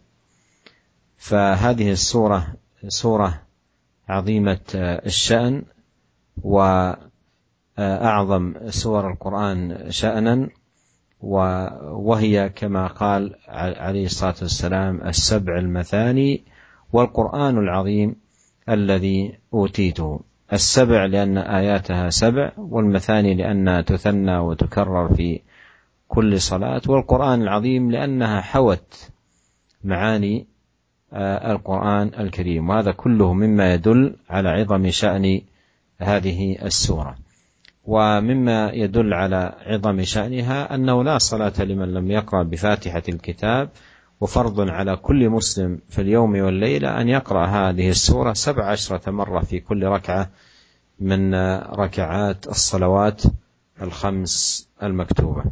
[1.18, 2.54] فهذه السورة
[2.88, 3.42] سورة
[4.10, 5.64] عظيمة الشأن
[6.44, 7.00] وأعظم
[8.70, 10.50] سور القرآن شأنا
[11.22, 16.44] وهي كما قال عليه الصلاة والسلام السبع المثاني
[16.94, 18.16] والقرآن العظيم
[18.70, 20.20] الذي أوتيته.
[20.54, 25.42] السبع لأن آياتها سبع والمثاني لأنها تثنى وتكرر في
[26.12, 29.10] كل صلاة والقرآن العظيم لأنها حوت
[29.84, 30.48] معاني
[31.54, 32.70] القرآن الكريم.
[32.70, 35.42] وهذا كله مما يدل على عظم شأن
[36.00, 37.16] هذه السورة.
[37.86, 43.70] ومما يدل على عظم شأنها أنه لا صلاة لمن لم يقرأ بفاتحة الكتاب
[44.22, 49.60] وفرض على كل مسلم في اليوم والليلة أن يقرأ هذه السورة سبع عشرة مرة في
[49.60, 50.30] كل ركعة
[51.00, 51.36] من
[51.84, 53.22] ركعات الصلوات
[53.82, 55.44] الخمس المكتوبة.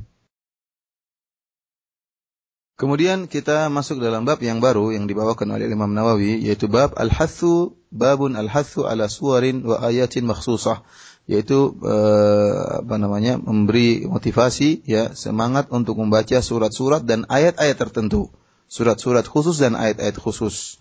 [2.79, 7.75] Kemudian kita masuk dalam bab yang baru yang dibawakan oleh Imam Nawawi yaitu bab al-hathu
[7.91, 10.87] babun al-hathu ala suwarin wa ayatin makhsusah
[11.27, 18.31] yaitu eh, apa namanya memberi motivasi ya semangat untuk membaca surat-surat dan ayat-ayat tertentu
[18.69, 20.77] surat-surat khusus dan ayat-ayat khusus.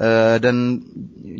[0.00, 0.80] Uh, dan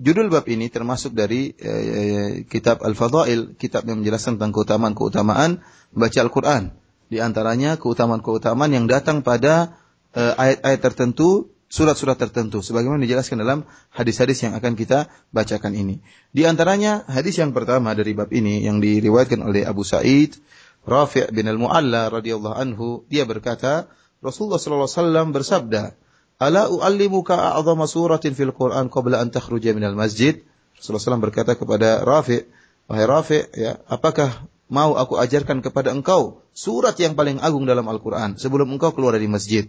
[0.05, 5.65] judul bab ini termasuk dari uh, kitab Al-Fadail, kitab yang menjelaskan tentang keutamaan-keutamaan
[5.97, 6.80] baca Al-Quran.
[7.11, 9.75] Di antaranya keutamaan-keutamaan yang datang pada
[10.15, 11.29] ayat-ayat uh, tertentu,
[11.71, 12.63] surat-surat tertentu.
[12.63, 13.59] Sebagaimana dijelaskan dalam
[13.91, 16.03] hadis-hadis yang akan kita bacakan ini.
[16.31, 20.39] Di antaranya hadis yang pertama dari bab ini yang diriwayatkan oleh Abu Sa'id,
[20.87, 23.87] Rafi' bin Al-Mu'alla radhiyallahu anhu, dia berkata,
[24.23, 25.83] Rasulullah sallallahu alaihi wasallam bersabda,
[26.41, 30.41] Ala u'allimuka a'zama suratin fil Qur'an qabla an takhruja minal masjid?
[30.81, 32.49] Rasulullah SAW berkata kepada Rafi,
[32.89, 38.39] wahai Rafi, ya, apakah mau aku ajarkan kepada engkau surat yang paling agung dalam Al-Quran
[38.39, 39.69] sebelum engkau keluar dari masjid?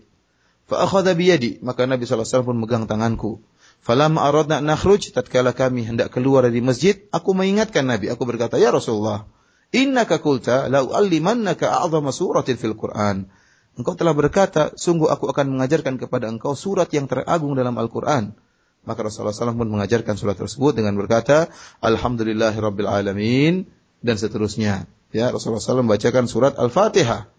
[0.70, 3.44] Fa akhadha biyadi, maka Nabi SAW pun megang tanganku.
[3.82, 8.70] Falamma aradna nakhruj, tatkala kami hendak keluar dari masjid, aku mengingatkan Nabi, aku berkata, "Ya
[8.70, 9.26] Rasulullah,
[9.74, 13.26] innaka qulta la u'allimannaka a'zama suratin fil Qur'an."
[13.72, 18.36] Engkau telah berkata, sungguh aku akan mengajarkan kepada engkau surat yang teragung dalam Al-Quran.
[18.84, 21.48] Maka Rasulullah SAW pun mengajarkan surat tersebut dengan berkata,
[21.80, 24.90] Alhamdulillahirabbil alamin dan seterusnya.
[25.14, 27.30] Ya, Rasulullah SAW membacakan surat Al-Fatihah.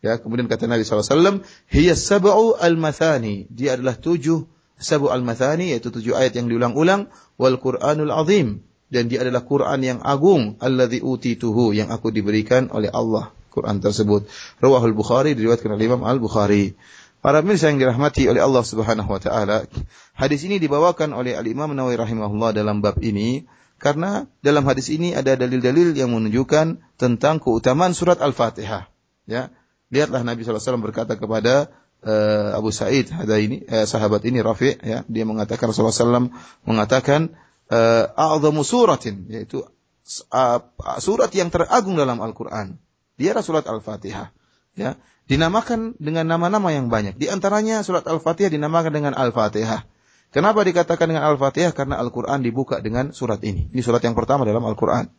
[0.00, 3.44] Ya, kemudian kata Nabi SAW, Hiya sab'u al-mathani.
[3.52, 4.48] Dia adalah tujuh
[4.80, 8.64] sab'u al-mathani, yaitu tujuh ayat yang diulang-ulang, wal Qur'anul azim.
[8.90, 13.30] Dan dia adalah Quran yang agung, alladhi utituhu, yang aku diberikan oleh Allah.
[13.50, 14.30] Quran tersebut.
[14.62, 16.74] Rawahul Bukhari diriwayatkan oleh Imam Al-Bukhari.
[17.20, 19.68] Para pemirsa yang dirahmati oleh Allah Subhanahu wa taala,
[20.16, 23.44] hadis ini dibawakan oleh Al-Imam Nawawi rahimahullah dalam bab ini
[23.80, 28.92] karena dalam hadis ini ada dalil-dalil yang menunjukkan tentang keutamaan surat Al-Fatihah.
[29.24, 29.48] Ya.
[29.90, 31.72] Lihatlah Nabi SAW berkata kepada
[32.04, 36.30] uh, Abu Sa'id ada ini uh, sahabat ini Rafi ya dia mengatakan Rasulullah SAW
[36.62, 37.34] mengatakan
[37.66, 39.66] uh, suratin yaitu
[40.30, 40.58] uh,
[41.02, 42.78] surat yang teragung dalam Al-Qur'an
[43.20, 44.32] dia adalah surat Al-Fatihah.
[44.72, 44.96] Ya,
[45.28, 47.20] dinamakan dengan nama-nama yang banyak.
[47.20, 49.84] Di antaranya surat Al-Fatihah dinamakan dengan Al-Fatihah.
[50.30, 51.74] Kenapa dikatakan dengan Al-Fatihah?
[51.74, 53.66] Karena Al-Quran dibuka dengan surat ini.
[53.74, 55.10] Ini surat yang pertama dalam Al-Quran.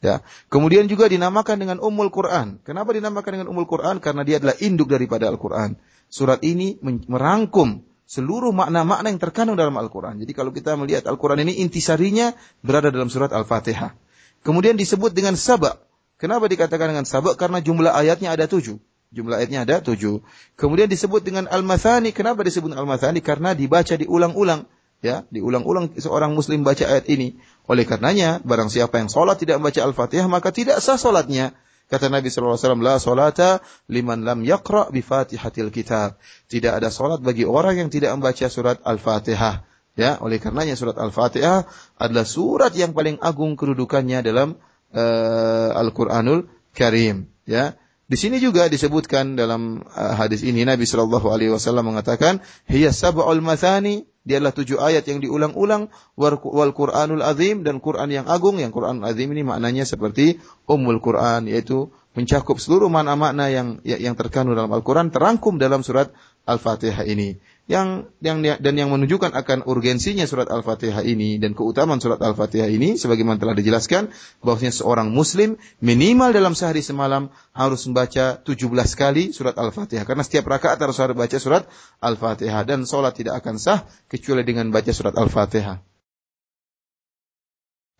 [0.00, 0.24] Ya.
[0.48, 2.60] Kemudian juga dinamakan dengan Ummul Quran.
[2.64, 4.00] Kenapa dinamakan dengan Ummul Quran?
[4.00, 5.76] Karena dia adalah induk daripada Al-Quran.
[6.08, 10.18] Surat ini merangkum seluruh makna-makna yang terkandung dalam Al-Quran.
[10.20, 12.32] Jadi kalau kita melihat Al-Quran ini intisarinya
[12.64, 13.96] berada dalam surat Al-Fatihah.
[14.40, 15.84] Kemudian disebut dengan sabak.
[16.20, 17.36] Kenapa dikatakan dengan sabak?
[17.36, 18.76] Karena jumlah ayatnya ada tujuh.
[19.10, 20.22] Jumlah ayatnya ada tujuh.
[20.54, 22.14] Kemudian disebut dengan al-mathani.
[22.14, 23.18] Kenapa disebut al-mathani?
[23.18, 24.70] Karena dibaca diulang-ulang.
[25.00, 27.34] Ya, diulang-ulang seorang muslim baca ayat ini.
[27.66, 31.56] Oleh karenanya, barang siapa yang sholat tidak membaca al-fatihah, maka tidak sah sholatnya.
[31.90, 33.58] Kata Nabi SAW, La sholata
[33.90, 36.20] liman lam yakra bi fatihatil kitab.
[36.46, 39.66] Tidak ada sholat bagi orang yang tidak membaca surat al-fatihah.
[39.98, 41.66] Ya, oleh karenanya surat al-fatihah
[41.98, 44.54] adalah surat yang paling agung kedudukannya dalam
[44.94, 47.74] uh, Al-Qur'anul Karim ya
[48.10, 53.38] di sini juga disebutkan dalam uh, hadis ini Nabi Shallallahu Alaihi Wasallam mengatakan, hiya sab'ul
[53.38, 58.58] mathani, dia adalah tujuh ayat yang diulang-ulang, wal Quranul Azim dan Quran yang agung.
[58.58, 64.58] Yang Quran Azim ini maknanya seperti Ummul Quran, yaitu mencakup seluruh makna-makna yang yang terkandung
[64.58, 66.10] dalam Al-Quran terangkum dalam surat
[66.50, 67.38] Al-Fatihah ini
[67.69, 72.93] yang yang dan yang menunjukkan akan urgensinya surat Al-Fatihah ini dan keutamaan surat Al-Fatihah ini
[72.93, 74.13] sebagaimana telah dijelaskan
[74.45, 80.45] bahwasanya seorang muslim minimal dalam sehari semalam harus membaca 17 kali surat Al-Fatihah karena setiap
[80.45, 81.65] rakaat harus harus baca surat
[82.05, 85.81] Al-Fatihah dan salat tidak akan sah kecuali dengan baca surat Al-Fatihah.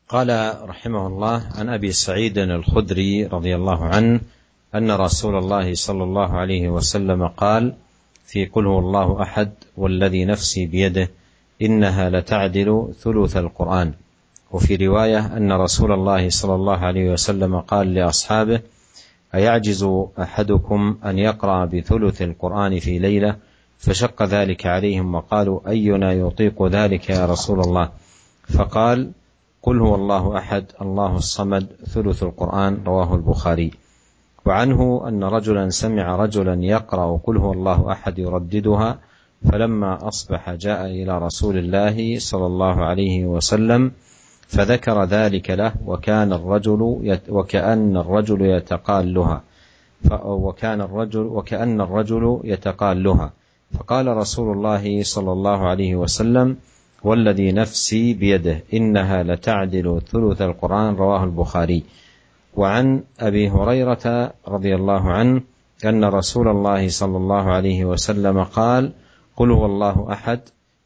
[0.05, 0.29] قال
[0.69, 4.21] رحمه الله عن ابي سعيد الخدري رضي الله عنه
[4.75, 7.73] ان رسول الله صلى الله عليه وسلم قال
[8.30, 11.10] في قل هو الله أحد والذي نفسي بيده
[11.62, 13.92] إنها لتعدل ثلث القرآن.
[14.50, 18.60] وفي رواية أن رسول الله صلى الله عليه وسلم قال لأصحابه
[19.34, 19.88] أيعجز
[20.18, 23.36] أحدكم أن يقرأ بثلث القرآن في ليلة؟
[23.78, 27.90] فشق ذلك عليهم وقالوا أينا يطيق ذلك يا رسول الله؟
[28.48, 29.12] فقال
[29.62, 33.70] قل هو الله أحد الله الصمد ثلث القرآن رواه البخاري.
[34.46, 38.98] وعنه أن رجلا سمع رجلا يقرأ قل هو الله أحد يرددها
[39.52, 43.92] فلما أصبح جاء إلى رسول الله صلى الله عليه وسلم
[44.48, 49.42] فذكر ذلك له وكان الرجل يت وكأن الرجل يتقالها
[50.22, 53.32] وكان الرجل وكأن الرجل يتقالها.
[53.78, 56.56] فقال رسول الله صلى الله عليه وسلم
[57.04, 60.94] والذي نفسي بيده إنها لتعدل ثلث القرآن.
[60.94, 61.84] رواه البخاري.
[62.56, 65.42] وعن أبي هريرة رضي الله عنه
[65.84, 68.92] أن رسول الله صلى الله عليه وسلم قال
[69.36, 70.40] قل هو الله أحد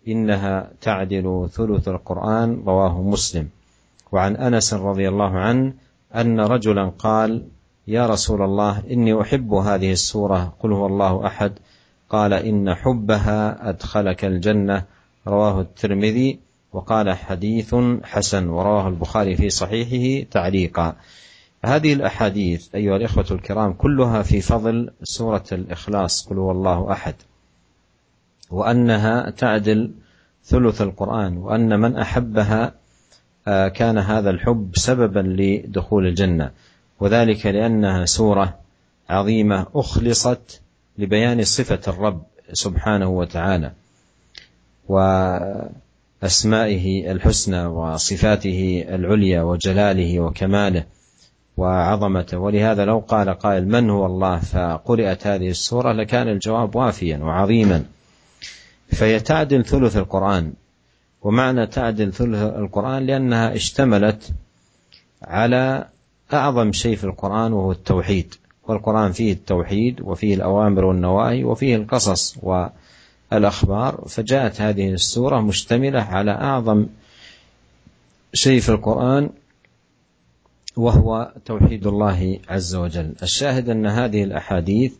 [0.08, 3.48] إنها تعدل ثلث القرآن رواه مسلم.
[4.12, 5.72] وعن أنس رضي الله عنه
[6.14, 7.42] أن رجلا قال
[7.88, 11.52] يا رسول الله إني أحب هذه السورة قل هو الله أحد
[12.08, 14.84] قال إن حبها أدخلك الجنة
[15.26, 16.38] رواه الترمذي
[16.72, 20.96] وقال حديث حسن ورواه البخاري في صحيحه تعليقا.
[21.64, 27.14] هذه الأحاديث أيها الإخوة الكرام كلها في فضل سورة الإخلاص قل هو الله أحد
[28.50, 29.90] وأنها تعدل
[30.44, 32.74] ثلث القرآن وأن من أحبها
[33.48, 36.50] آه، كان هذا الحب سببا لدخول الجنة
[37.00, 38.58] وذلك لأنها سورة
[39.08, 40.60] عظيمة أخلصت
[40.98, 43.72] لبيان صفة الرب سبحانه وتعالى
[44.88, 45.72] وأسمائه
[47.12, 50.84] الحسنى وصفاته العليا وجلاله وكماله.
[51.56, 52.38] وعظمته.
[52.38, 57.84] ولهذا لو قال قائل من هو الله فقرأت هذه السورة لكان الجواب وافيا وعظيما.
[58.92, 60.52] فهي تعدل ثلث القرآن.
[61.22, 64.32] ومعنى تعدل ثلث القرآن لأنها اشتملت
[65.22, 65.88] على
[66.32, 68.34] أعظم شيء في القرآن وهو التوحيد.
[68.68, 72.38] والقرآن فيه التوحيد وفيه الأوامر والنواهي وفيه القصص
[73.32, 74.04] والأخبار.
[74.08, 76.86] فجاءت هذه السورة مشتملة على أعظم
[78.34, 79.30] شيء في القرآن
[80.76, 83.12] وهو توحيد الله عز وجل.
[83.22, 84.92] الشاهد أن هذه الأحاديث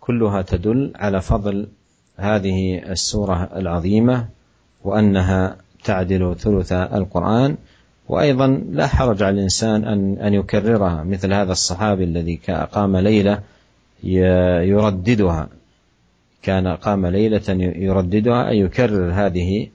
[0.00, 1.68] كلها تدل على فضل
[2.16, 4.28] هذه السورة العظيمة
[4.84, 7.56] وأنها تعدل ثلث القرآن
[8.08, 12.40] وأيضا لا حرج على الإنسان ان أن يكررها مثل هذا الصحابي الذي
[12.72, 13.42] قام ليلة
[14.02, 15.48] يرددها.
[16.42, 17.42] كان قام ليلة
[17.76, 19.68] يرددها اي يكرر هذه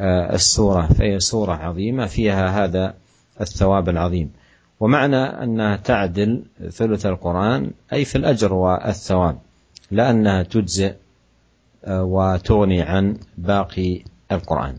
[0.00, 2.94] آه، السورة فهي سورة عظيمة فيها هذا
[3.40, 4.30] الثواب العظيم.
[4.79, 9.39] ومعنى أنها تعدل ثلث القرآن أي في الأجر والثواب
[9.91, 10.93] لا أنها تجزئ
[11.85, 14.75] آه، وتغني عن باقي القرآن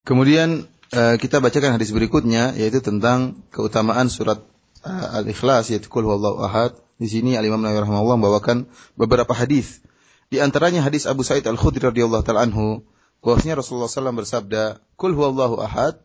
[0.00, 4.42] Kemudian uh, kita bacakan hadis berikutnya yaitu tentang keutamaan surat
[4.82, 6.74] uh, Al-Ikhlas yaitu Qul huwallahu ahad.
[6.98, 8.66] Di sini Al-Imam Nawawi rahimahullah membawakan
[8.98, 9.78] beberapa hadis.
[10.34, 12.82] Di antaranya hadis Abu Sa'id Al-Khudri radhiyallahu taala anhu
[13.22, 16.02] bahwasanya Rasulullah SAW bersabda, "Qul huwallahu ahad"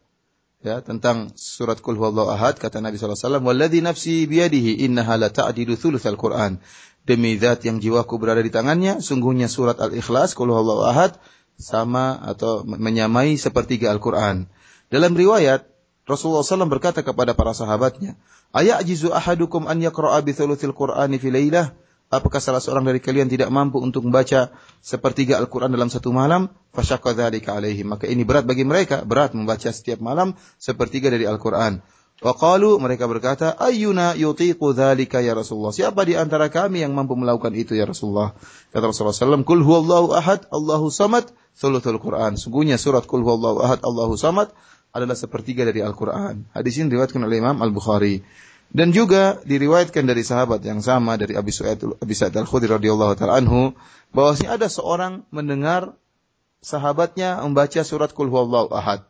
[0.61, 5.16] ya tentang surat Qul huwallahu ahad kata Nabi sallallahu alaihi wasallam walladzi nafsi biyadihi innaha
[5.16, 6.61] la ta'dilu thulutsal Qur'an
[7.08, 11.16] demi zat yang jiwaku berada di tangannya sungguhnya surat Al-Ikhlas Qul huwallahu ahad
[11.56, 14.48] sama atau menyamai sepertiga Al-Qur'an
[14.92, 15.70] dalam riwayat
[16.11, 18.18] Rasulullah SAW berkata kepada para sahabatnya,
[18.50, 21.70] Ayajizu ahadukum an yaqra'a bi thuluthil Qur'ani fi lailah?
[22.11, 24.50] Apakah salah seorang dari kalian tidak mampu untuk membaca
[24.82, 26.50] sepertiga Al-Quran dalam satu malam?
[26.74, 27.94] Dzalika alaihim.
[27.94, 31.78] Maka ini berat bagi mereka, berat membaca setiap malam sepertiga dari Al-Quran.
[32.18, 37.14] Wa qalu mereka berkata, "Ayyuna yutiqu dzalika ya Rasulullah?" Siapa di antara kami yang mampu
[37.14, 38.34] melakukan itu ya Rasulullah?
[38.74, 43.80] Kata Rasulullah sallallahu "Qul huwallahu ahad, Allahu samad, thuluthul Quran." Sungguhnya surat Qul huwallahu ahad,
[43.86, 44.50] Allahu samad
[44.90, 46.50] adalah sepertiga dari Al-Quran.
[46.50, 48.26] Hadis ini diriwayatkan oleh Imam Al-Bukhari.
[48.70, 53.42] Dan juga diriwayatkan dari sahabat yang sama dari Abi Sa'id Abi Sa'id Al-Khudri radhiyallahu taala
[53.42, 53.74] anhu
[54.14, 55.98] bahwasanya ada seorang mendengar
[56.62, 59.02] sahabatnya membaca surat Qul huwallahu ahad.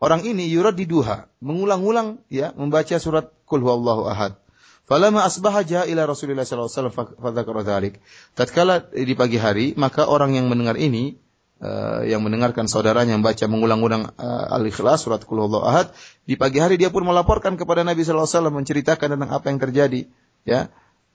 [0.00, 4.40] Orang ini yurad di duha, mengulang-ulang ya membaca surat Qul huwallahu ahad.
[4.86, 7.94] Falamma asbaha jaa ila Rasulillah sallallahu alaihi wasallam fadzakara dzalik.
[8.38, 11.18] Tatkala di pagi hari, maka orang yang mendengar ini
[11.60, 15.92] uh, yang mendengarkan saudaranya membaca mengulang-ulang uh, Al-Ikhlas surat Qul Ahad
[16.28, 19.58] di pagi hari dia pun melaporkan kepada Nabi sallallahu alaihi wasallam menceritakan tentang apa yang
[19.60, 20.00] terjadi
[20.44, 20.60] ya.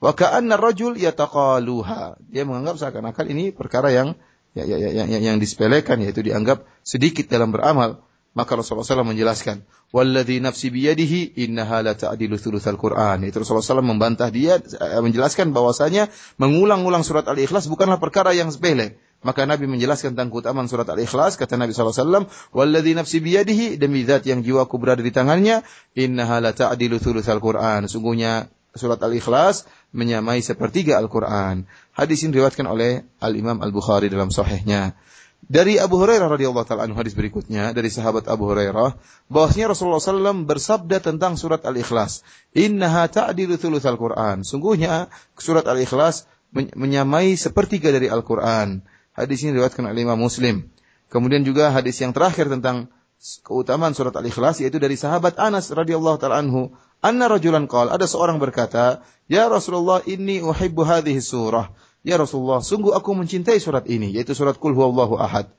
[0.01, 2.17] Wa ka'anna rajul yataqaluha.
[2.25, 4.17] Dia menganggap seakan-akan ini perkara yang
[4.57, 8.01] ya, ya, ya, yang, yang disepelekan yaitu dianggap sedikit dalam beramal
[8.31, 13.83] maka Rasulullah SAW menjelaskan, "Walladzi nafsi biyadihi innaha la ta'dilu thulutsal Qur'an." Itu Rasulullah SAW
[13.83, 16.07] membantah dia eh, menjelaskan bahwasanya
[16.39, 18.95] mengulang-ulang surat Al-Ikhlas bukanlah perkara yang sepele.
[19.21, 21.37] Maka Nabi menjelaskan tentang keutamaan surat Al-Ikhlas.
[21.37, 22.25] Kata Nabi SAW,
[22.57, 25.61] Walladhi nafsi biyadihi, demi zat yang jiwaku berada di tangannya,
[25.93, 27.85] innaha la ta'dilu thuluthal Qur'an.
[27.85, 31.67] Sungguhnya surat Al-Ikhlas menyamai sepertiga Al-Quran.
[31.91, 34.95] Hadis ini diriwayatkan oleh Al-Imam Al-Bukhari dalam sahihnya.
[35.41, 38.93] Dari Abu Hurairah radhiyallahu taala anhu hadis berikutnya dari sahabat Abu Hurairah
[39.25, 42.21] bahwasanya Rasulullah SAW bersabda tentang surat Al-Ikhlas,
[42.53, 45.09] "Innaha ta'dilu thulutsal Qur'an." Sungguhnya
[45.41, 48.85] surat Al-Ikhlas menyamai sepertiga dari Al-Qur'an.
[49.17, 50.69] Hadis ini diriwayatkan oleh Imam Muslim.
[51.11, 52.93] Kemudian juga hadis yang terakhir tentang
[53.41, 56.71] keutamaan surat Al-Ikhlas yaitu dari sahabat Anas radhiyallahu taala anhu,
[57.01, 62.97] anna rajulan qala ada seorang berkata, "Ya Rasulullah, inni uhibbu hadhihi surah." Ya Rasulullah, sungguh
[62.97, 65.53] aku mencintai surat ini, yaitu surat Qul huwallahu ahad.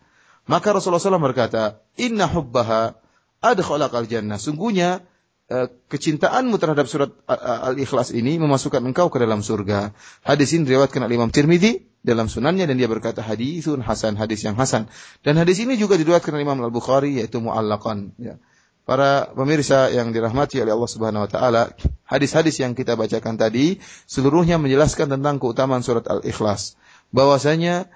[0.50, 2.98] Maka Rasulullah SAW berkata, "Inna hubbaha
[3.38, 5.06] adkhalaqal jannah." Sungguhnya
[5.52, 9.92] Eh, kecintaanmu terhadap surat Al-Ikhlas ini memasukkan engkau ke dalam surga.
[10.24, 14.56] Hadis ini diriwayatkan oleh Imam Tirmidzi dalam sunannya dan dia berkata hadisun hasan, hadis yang
[14.56, 14.88] hasan.
[15.20, 18.40] Dan hadis ini juga diriwayatkan oleh Imam Al-Bukhari yaitu muallaqan ya.
[18.82, 21.62] Para pemirsa yang dirahmati oleh Allah Subhanahu wa taala,
[22.02, 23.78] hadis-hadis yang kita bacakan tadi
[24.10, 26.74] seluruhnya menjelaskan tentang keutamaan surat Al-Ikhlas.
[27.14, 27.86] Bahwasanya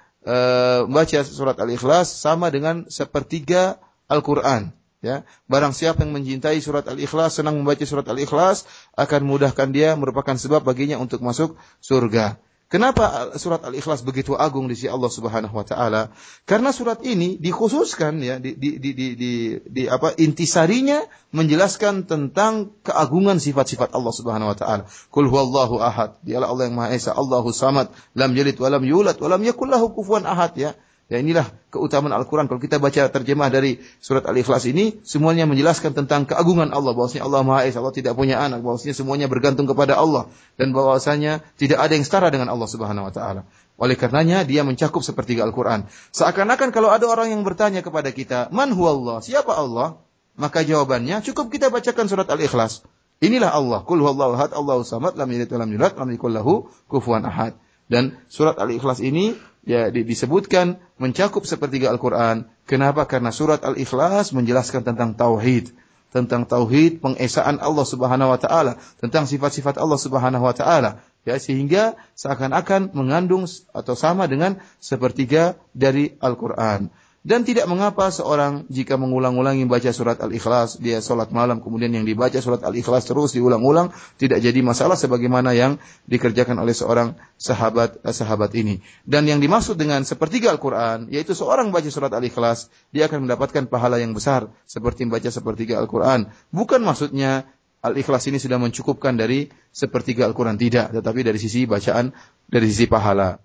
[0.87, 4.75] membaca surat Al-Ikhlas sama dengan sepertiga Al-Qur'an.
[4.97, 8.65] Ya, barang siapa yang mencintai surat Al-Ikhlas, senang membaca surat Al-Ikhlas,
[8.97, 12.41] akan mudahkan dia merupakan sebab baginya untuk masuk surga.
[12.67, 16.11] Kenapa surat Al-Ikhlas begitu agung di sisi Allah Subhanahu wa taala?
[16.43, 19.31] Karena surat ini dikhususkan ya di di di di, di,
[19.63, 20.99] di apa intisarinya
[21.31, 24.83] menjelaskan tentang keagungan sifat-sifat Allah Subhanahu wa taala.
[25.15, 26.19] Qul huwallahu ahad.
[26.27, 27.87] Dialah Allah yang Maha Esa, Allahu samad,
[28.19, 30.75] lam yalid wa lam yulad wa lam yakul lahu kufuwan ahad ya.
[31.07, 32.51] Ya inilah keutamaan Al-Quran.
[32.51, 36.91] Kalau kita baca terjemah dari surat Al-Ikhlas ini, semuanya menjelaskan tentang keagungan Allah.
[36.91, 38.59] Bahwasanya Allah Maha Esa, Allah tidak punya anak.
[38.59, 40.27] Bahwasanya semuanya bergantung kepada Allah.
[40.59, 43.41] Dan bahwasanya tidak ada yang setara dengan Allah Subhanahu Wa Taala.
[43.79, 45.87] Oleh karenanya dia mencakup sepertiga Al-Quran.
[46.11, 49.23] Seakan-akan kalau ada orang yang bertanya kepada kita, Man Allah?
[49.23, 50.03] Siapa Allah?
[50.35, 52.83] Maka jawabannya cukup kita bacakan surat Al-Ikhlas.
[53.23, 53.81] Inilah Allah.
[53.87, 56.53] Kul huwallahu ahad, Allahu samad, lam yalid wa lam yulad, lam yakul lahu
[56.85, 57.57] kufuwan ahad.
[57.87, 59.33] Dan surat Al-Ikhlas ini
[59.67, 62.47] ya disebutkan mencakup sepertiga Al-Quran.
[62.63, 63.03] Kenapa?
[63.03, 65.75] Karena surat Al-Ikhlas menjelaskan tentang tauhid,
[66.15, 71.03] tentang tauhid pengesaan Allah Subhanahu wa taala, tentang sifat-sifat Allah Subhanahu wa taala.
[71.27, 73.43] Ya, sehingga seakan-akan mengandung
[73.75, 76.87] atau sama dengan sepertiga dari Al-Quran.
[77.27, 82.39] Dan tidak mengapa seorang jika mengulang-ulangi baca surat Al-Ikhlas, dia sholat malam, kemudian yang dibaca
[82.39, 85.75] surat Al-Ikhlas terus diulang-ulang, tidak jadi masalah sebagaimana yang
[86.07, 88.79] dikerjakan oleh seorang sahabat eh, sahabat ini.
[89.03, 93.99] Dan yang dimaksud dengan sepertiga Al-Quran, yaitu seorang baca surat Al-Ikhlas, dia akan mendapatkan pahala
[93.99, 96.31] yang besar, seperti membaca sepertiga Al-Quran.
[96.55, 97.43] Bukan maksudnya
[97.83, 100.55] Al-Ikhlas ini sudah mencukupkan dari sepertiga Al-Quran.
[100.55, 102.15] Tidak, tetapi dari sisi bacaan,
[102.47, 103.35] dari sisi pahala.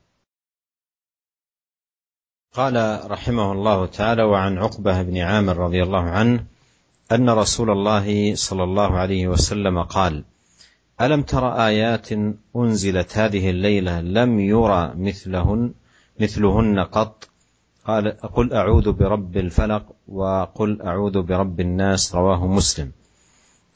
[2.54, 6.44] قال رحمه الله تعالى وعن عقبة بن عامر رضي الله عنه
[7.12, 10.24] أن رسول الله صلى الله عليه وسلم قال
[11.00, 12.08] ألم تر آيات
[12.56, 15.74] أنزلت هذه الليلة لم يرى مثلهن
[16.20, 17.28] مثلهن قط؟
[17.86, 22.92] قال قل أعوذ برب الفلق وقل أعوذ برب الناس رواه مسلم.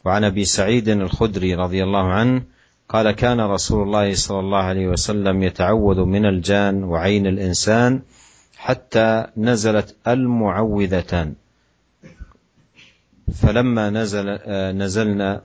[0.05, 2.43] وعن أبي سعيد الخدري رضي الله عنه
[2.89, 8.03] قال كان رسول الله صلى الله عليه وسلم يتعوذ من الجان وعين الإنسان
[8.66, 11.34] حتى نزلت المعوذتان
[13.34, 14.26] فلما نزل
[14.82, 15.42] نزلنا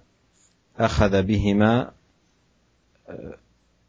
[0.80, 1.92] أخذ بهما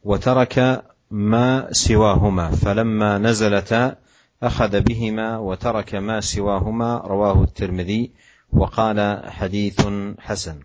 [0.05, 2.51] وترك ما سواهما.
[2.51, 3.97] فلما نزلتا
[4.43, 8.11] أخذ بهما وترك ما سواهما رواه الترمذي
[8.53, 9.87] وقال حديث
[10.19, 10.61] حسن.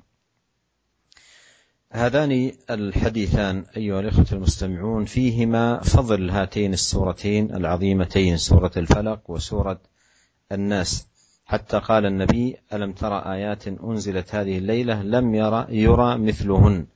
[1.91, 9.79] هذان الحديثان أيها الإخوة المستمعون فيهما فضل هاتين السورتين العظيمتين سورة الفلق وسورة
[10.51, 11.07] الناس.
[11.45, 16.87] حتى قال النبي ألم ترى آيات أنزلت هذه الليلة؟ لم يرى يرى مثلهن.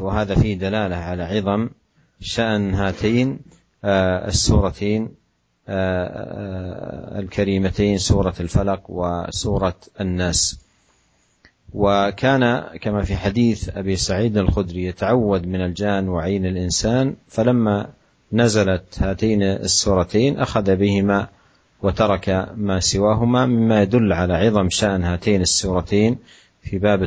[0.00, 1.68] وهذا فيه دلالة على عظم
[2.20, 3.40] شأن هاتين
[4.28, 5.14] السورتين
[7.18, 10.61] الكريمتين سورة الفلق وسورة الناس.
[11.74, 17.88] وكان كما في حديث أبي سعيد الخدري يتعوذ من الجان وعين الإنسان فلما
[18.32, 21.28] نزلت هاتين السورتين أخذ بهما
[21.82, 26.18] وترك ما سواهما مما يدل على عظم شأن هاتين السورتين
[26.62, 27.02] في باب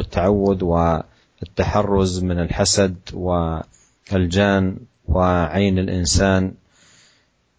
[0.00, 4.76] التعوذ والتحرز من الحسد والجان
[5.08, 6.54] وعين الإنسان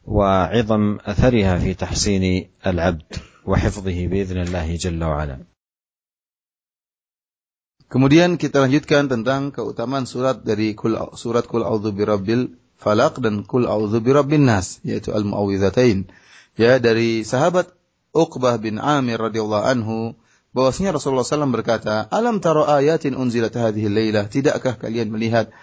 [0.05, 5.56] وعظم أثرها في تحسين العبد وحفظه بإذن الله جل وعلا.
[7.87, 13.63] Kemudian kita lanjutkan tentang keutamaan surat dari kul, surat Kul A'udzu Birabbil Falaq dan Kul
[13.63, 16.11] A'udzu Birabbin Nas yaitu Al-Mu'awwidzatain.
[16.59, 17.71] Ya dari sahabat
[18.11, 19.97] Uqbah bin Amir radhiyallahu anhu
[20.51, 24.27] bahwasanya Rasulullah SAW berkata, "Alam taro ayatin unzilat hadhihi lailah?
[24.27, 25.53] Tidakkah kalian melihat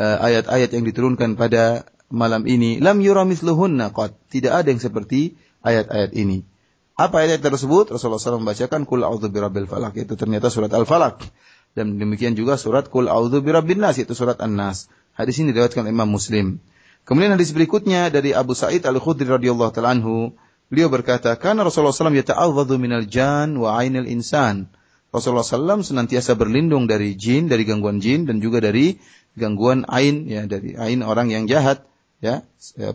[0.00, 2.80] uh, ayat-ayat yang diturunkan pada malam ini?
[2.80, 4.16] Lam yura mithluhunna qad.
[4.32, 6.48] Tidak ada yang seperti ayat-ayat ini.
[6.94, 7.90] Apa ayat tersebut?
[7.90, 11.26] Rasulullah SAW membacakan Kul A'udzu Birabbil Falaq itu ternyata surat Al-Falaq.
[11.74, 14.86] Dan demikian juga surat Qul A'udzu Birabbin Nas itu surat An-Nas.
[15.14, 16.62] Hadis ini diriwayatkan Imam Muslim.
[17.04, 20.32] Kemudian hadis berikutnya dari Abu Sa'id Al-Khudri radhiyallahu taala anhu,
[20.72, 24.72] beliau berkata, "Kana Rasulullah SAW yata'awwadhu minal jan wa 'ainil insan."
[25.14, 28.98] Rasulullah SAW senantiasa berlindung dari jin, dari gangguan jin dan juga dari
[29.38, 31.86] gangguan ain ya dari ain orang yang jahat
[32.22, 32.46] ya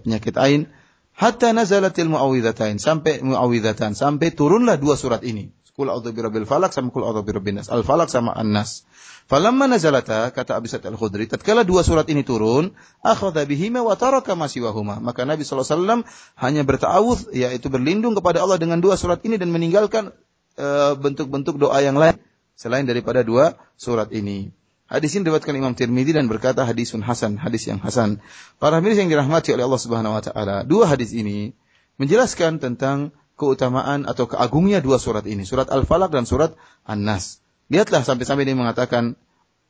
[0.03, 0.71] penyakit ain
[1.15, 6.91] hatta nazalatil muawwidzatain sampai muawwidzatan sampai turunlah dua surat ini Kul a'udzu birabbil falak sama
[6.91, 7.71] kul a'udzu birabbin nas.
[7.71, 8.83] Al falak sama an nas.
[9.31, 14.35] Falamma nazalata kata Abi Sa'id Al-Khudri, tatkala dua surat ini turun, akhadha bihima wa taraka
[14.35, 14.99] ma siwahuma.
[14.99, 16.03] Maka Nabi SAW
[16.35, 20.11] hanya bertawudz yaitu berlindung kepada Allah dengan dua surat ini dan meninggalkan
[20.59, 22.19] eh, bentuk-bentuk uh, doa yang lain
[22.59, 24.51] selain daripada dua surat ini.
[24.91, 28.19] Hadis ini diriwayatkan Imam Tirmidzi dan berkata hadisun hasan, hadis yang hasan.
[28.59, 31.55] Para hadirin yang dirahmati oleh Allah Subhanahu wa taala, dua hadis ini
[32.01, 37.39] menjelaskan tentang keutamaan atau keagungnya dua surat ini, surat Al-Falaq dan surat An-Nas.
[37.71, 39.15] Lihatlah sampai-sampai dia mengatakan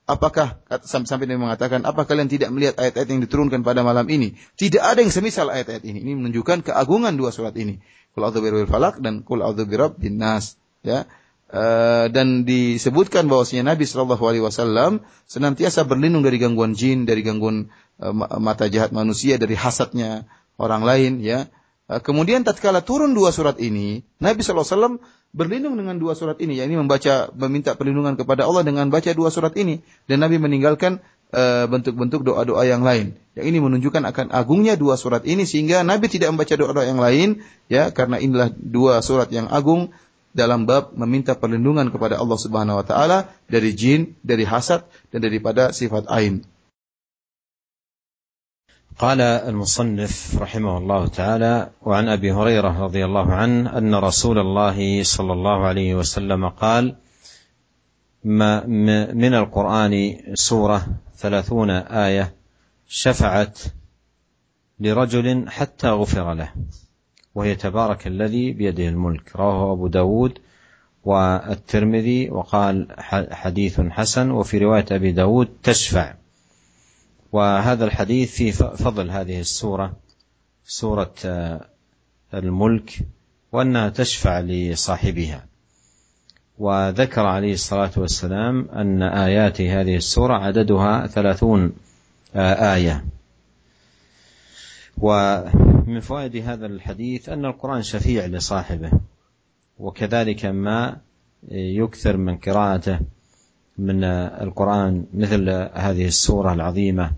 [0.09, 4.33] apakah sampai-sampai dia mengatakan apa kalian tidak melihat ayat-ayat yang diturunkan pada malam ini?
[4.57, 6.01] Tidak ada yang semisal ayat-ayat ini.
[6.01, 7.77] Ini menunjukkan keagungan dua surat ini.
[8.17, 11.05] Qul a'udzu birabbil falaq dan qul a'udzu birabbin nas, ya.
[11.49, 17.73] Uh, dan disebutkan bahwasanya Nabi Shallallahu Alaihi Wasallam senantiasa berlindung dari gangguan jin, dari gangguan
[17.97, 20.29] uh, mata jahat manusia, dari hasadnya
[20.61, 21.49] orang lain, ya.
[21.89, 25.01] Uh, kemudian tatkala turun dua surat ini, Nabi Wasallam
[25.33, 29.57] berlindung dengan dua surat ini, yakni membaca, meminta perlindungan kepada Allah dengan baca dua surat
[29.57, 31.01] ini, dan Nabi meninggalkan
[31.69, 33.13] bentuk-bentuk doa-doa yang lain.
[33.37, 37.45] Yang ini menunjukkan akan agungnya dua surat ini sehingga Nabi tidak membaca doa-doa yang lain
[37.69, 39.93] ya karena inilah dua surat yang agung
[40.33, 45.69] dalam bab meminta perlindungan kepada Allah Subhanahu wa taala dari jin, dari hasad dan daripada
[45.69, 46.41] sifat ain.
[48.99, 55.33] قال المصنف رحمه الله تعالى وعن أبي هريرة رضي الله عنه أن رسول الله صلى
[55.33, 56.95] الله عليه وسلم قال
[58.23, 58.65] ما
[59.13, 60.87] من القرآن سورة
[61.17, 62.35] ثلاثون آية
[62.87, 63.59] شفعت
[64.79, 66.51] لرجل حتى غفر له
[67.35, 69.35] وهي تبارك الذي بيده الملك.
[69.35, 70.39] رواه أبو داود
[71.03, 72.87] والترمذي وقال
[73.31, 76.13] حديث حسن وفي رواية أبي داود تشفع.
[77.31, 79.93] وهذا الحديث في فضل هذه السورة
[80.65, 81.13] سورة
[82.33, 82.99] الملك
[83.51, 85.45] وأنها تشفع لصاحبها.
[86.57, 91.73] وذكر عليه الصلاة والسلام أن آيات هذه السورة عددها ثلاثون
[92.35, 93.05] آية.
[94.97, 98.91] ومن فوائد هذا الحديث أن القرآن شفيع لصاحبه
[99.79, 100.97] وكذلك ما
[101.51, 102.99] يكثر من قراءته.
[103.79, 104.03] من
[104.43, 107.11] القرآن مثل هذه السورة العظيمة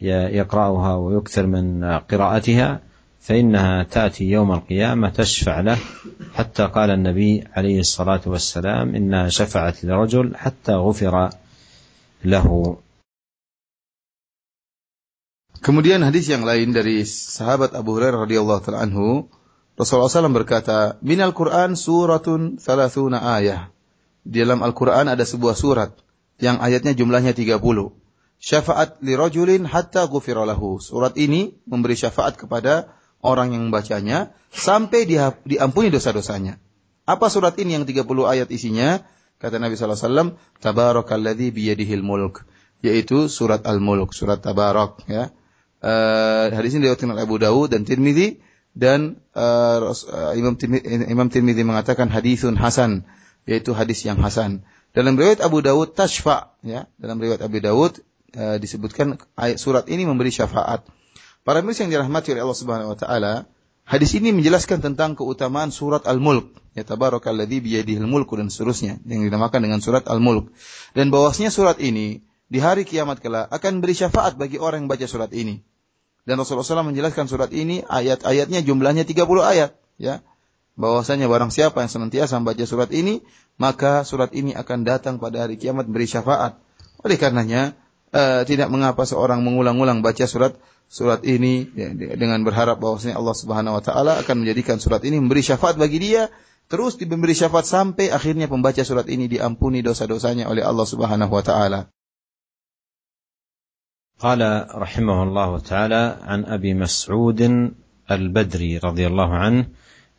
[0.00, 2.80] يقرأها ويكثر من قراءتها
[3.20, 5.78] فإنها تأتي يوم القيامة تشفع له
[6.34, 11.30] حتى قال النبي عليه الصلاة والسلام إنها شفعت لرجل حتى غفر
[12.24, 12.76] له
[15.60, 19.28] Kemudian hadis yang lain dari sahabat Abu Hurairah radhiyallahu taala anhu,
[19.76, 23.68] Rasulullah SAW berkata, "Minal Qur'an suratun thalathuna ayah."
[24.24, 25.96] Di dalam Al-Qur'an ada sebuah surat
[26.40, 27.60] yang ayatnya jumlahnya 30.
[28.40, 30.80] Syafaat li rajulin hatta ghufira lahu.
[30.80, 35.04] Surat ini memberi syafaat kepada orang yang membacanya sampai
[35.44, 36.56] diampuni dosa-dosanya.
[37.04, 39.04] Apa surat ini yang 30 ayat isinya?
[39.40, 42.44] Kata Nabi wasallam, "Tabarakalladzi biyadihil mulk."
[42.80, 45.28] Yaitu surat Al-Mulk, surat Tabarak ya
[45.84, 48.40] uh, hadis ini diriwayatkan oleh Abu Dawud dan Tirmidzi
[48.76, 49.92] dan uh,
[50.36, 51.28] Imam Tirmidzi, Imam
[51.74, 53.08] mengatakan hadisun hasan
[53.50, 54.62] yaitu hadis yang hasan.
[54.94, 57.98] Dalam riwayat Abu Dawud tashfa ya, dalam riwayat Abu Dawud
[58.38, 60.86] uh, disebutkan ayat surat ini memberi syafaat.
[61.42, 63.32] Para muslim yang dirahmati oleh Allah Subhanahu wa taala,
[63.82, 69.66] hadis ini menjelaskan tentang keutamaan surat Al-Mulk, ya tabarakalladzi biyadihil mulku dan seterusnya yang dinamakan
[69.66, 70.54] dengan surat Al-Mulk.
[70.94, 75.06] Dan bahwasanya surat ini di hari kiamat kelak akan beri syafaat bagi orang yang baca
[75.10, 75.62] surat ini.
[76.28, 79.74] Dan Rasulullah SAW menjelaskan surat ini ayat-ayatnya jumlahnya 30 ayat.
[79.96, 80.20] Ya,
[80.75, 83.23] bahwasanya barang siapa yang senantiasa membaca surat ini,
[83.55, 86.59] maka surat ini akan datang pada hari kiamat beri syafaat.
[87.01, 87.73] Oleh karenanya,
[88.11, 93.73] uh, tidak mengapa seorang mengulang-ulang baca surat surat ini ya, dengan berharap bahwasanya Allah Subhanahu
[93.79, 96.29] wa taala akan menjadikan surat ini memberi syafaat bagi dia,
[96.69, 101.81] terus diberi syafaat sampai akhirnya pembaca surat ini diampuni dosa-dosanya oleh Allah Subhanahu wa taala.
[104.15, 104.39] قال
[104.71, 107.41] رحمه الله تعالى عن ابي مسعود
[108.07, 109.61] البدري رضي الله عنه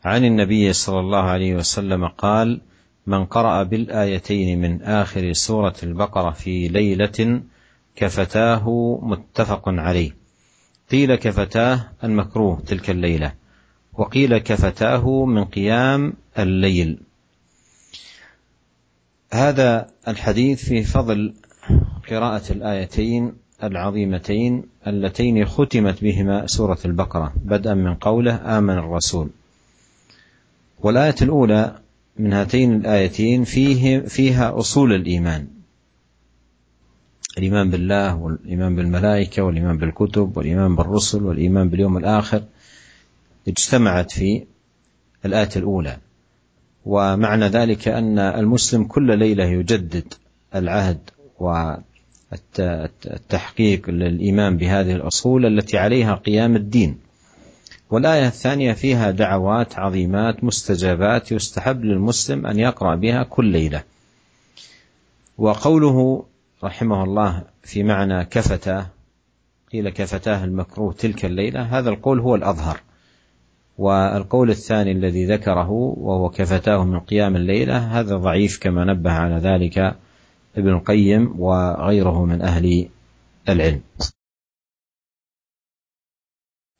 [0.05, 2.61] عن النبي صلى الله عليه وسلم قال
[3.07, 7.41] من قرأ بالآيتين من آخر سورة البقرة في ليلة
[7.95, 10.15] كفتاه متفق عليه.
[10.91, 13.33] قيل كفتاه المكروه تلك الليلة
[13.93, 16.97] وقيل كفتاه من قيام الليل.
[19.33, 21.33] هذا الحديث في فضل
[22.09, 23.33] قراءة الآيتين
[23.63, 29.29] العظيمتين اللتين ختمت بهما سورة البقرة بدءا من قوله آمن الرسول.
[30.83, 31.75] والآية الأولى
[32.19, 35.47] من هاتين الآيتين فيه فيها أصول الإيمان.
[37.37, 42.43] الإيمان بالله والإيمان بالملائكة والإيمان بالكتب والإيمان بالرسل والإيمان باليوم الآخر.
[43.47, 44.43] اجتمعت في
[45.25, 45.97] الآية الأولى.
[46.85, 50.13] ومعنى ذلك أن المسلم كل ليلة يجدد
[50.55, 50.99] العهد
[51.39, 51.73] و
[53.05, 56.97] التحقيق للإيمان بهذه الأصول التي عليها قيام الدين.
[57.91, 63.83] والآية الثانية فيها دعوات عظيمات مستجابات يستحب للمسلم أن يقرأ بها كل ليلة.
[65.37, 66.25] وقوله
[66.63, 68.85] رحمه الله في معنى كفتاه
[69.71, 72.79] قيل كفتاه المكروه تلك الليلة هذا القول هو الأظهر.
[73.77, 79.95] والقول الثاني الذي ذكره وهو كفتاه من قيام الليلة هذا ضعيف كما نبه على ذلك
[80.57, 82.89] ابن القيم وغيره من أهل
[83.49, 83.81] العلم.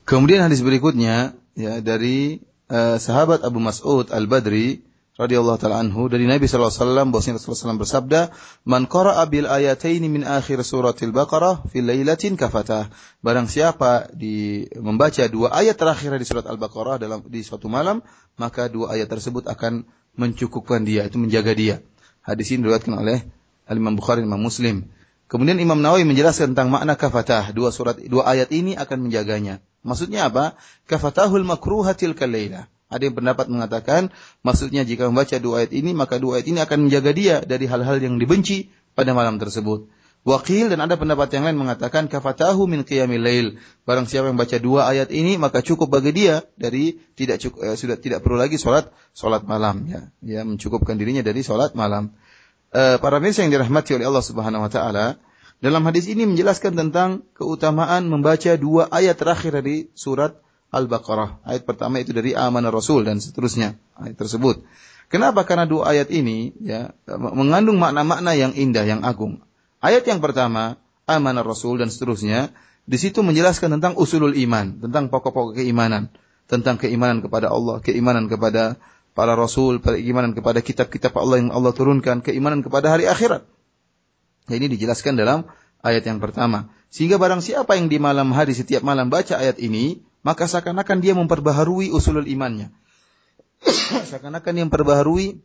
[0.02, 4.82] Kemudian hadis berikutnya ya dari uh, sahabat Abu Mas'ud Al-Badri
[5.14, 8.20] radhiyallahu taala anhu dari Nabi sallallahu alaihi wasallam bahwasanya Rasulullah SAW bersabda,
[8.64, 12.88] "Man qara'a bil ayataini min akhir suratil Baqarah fi lailatin kafatah."
[13.20, 18.00] Barang siapa di membaca dua ayat terakhir di surat Al-Baqarah dalam di suatu malam,
[18.40, 19.84] maka dua ayat tersebut akan
[20.16, 21.76] mencukupkan dia, itu menjaga dia.
[22.24, 23.22] Hadis ini diriwayatkan oleh
[23.68, 24.88] Al-Imam Bukhari dan Imam Muslim.
[25.28, 27.56] Kemudian Imam Nawawi menjelaskan tentang makna kafatah.
[27.56, 29.64] Dua surat, dua ayat ini akan menjaganya.
[29.82, 30.54] Maksudnya apa?
[30.86, 34.12] Kafatahul makruhatil kalailah ada yang pendapat mengatakan
[34.44, 37.96] maksudnya jika membaca dua ayat ini maka dua ayat ini akan menjaga dia dari hal-hal
[37.98, 39.88] yang dibenci pada malam tersebut.
[40.22, 43.46] Wakil dan ada pendapat yang lain mengatakan kafatahu min qiyamil lail.
[43.82, 47.74] Barang siapa yang baca dua ayat ini maka cukup bagi dia dari tidak cukup, eh,
[47.74, 50.00] sudah tidak perlu lagi salat salat malam ya.
[50.22, 52.14] Ya mencukupkan dirinya dari salat malam.
[52.70, 55.18] Eh, para mirsa yang dirahmati oleh Allah Subhanahu wa taala,
[55.62, 60.34] dalam hadis ini menjelaskan tentang keutamaan membaca dua ayat terakhir dari surat
[60.74, 61.46] Al-Baqarah.
[61.46, 63.78] Ayat pertama itu dari amanah Rasul dan seterusnya.
[63.94, 64.66] Ayat tersebut.
[65.06, 65.46] Kenapa?
[65.46, 69.38] Karena dua ayat ini ya mengandung makna-makna yang indah, yang agung.
[69.78, 72.50] Ayat yang pertama, amanah Rasul dan seterusnya,
[72.82, 76.10] di situ menjelaskan tentang usulul iman, tentang pokok-pokok keimanan,
[76.50, 78.82] tentang keimanan kepada Allah, keimanan kepada
[79.14, 83.46] para rasul, keimanan kepada kitab-kitab Allah yang Allah turunkan, keimanan kepada hari akhirat.
[84.52, 85.48] Nah, ini dijelaskan dalam
[85.80, 86.68] ayat yang pertama.
[86.92, 91.16] Sehingga barang siapa yang di malam hari setiap malam baca ayat ini, maka seakan-akan dia
[91.16, 92.68] memperbaharui usulul imannya.
[94.12, 95.40] seakan-akan dia memperbaharui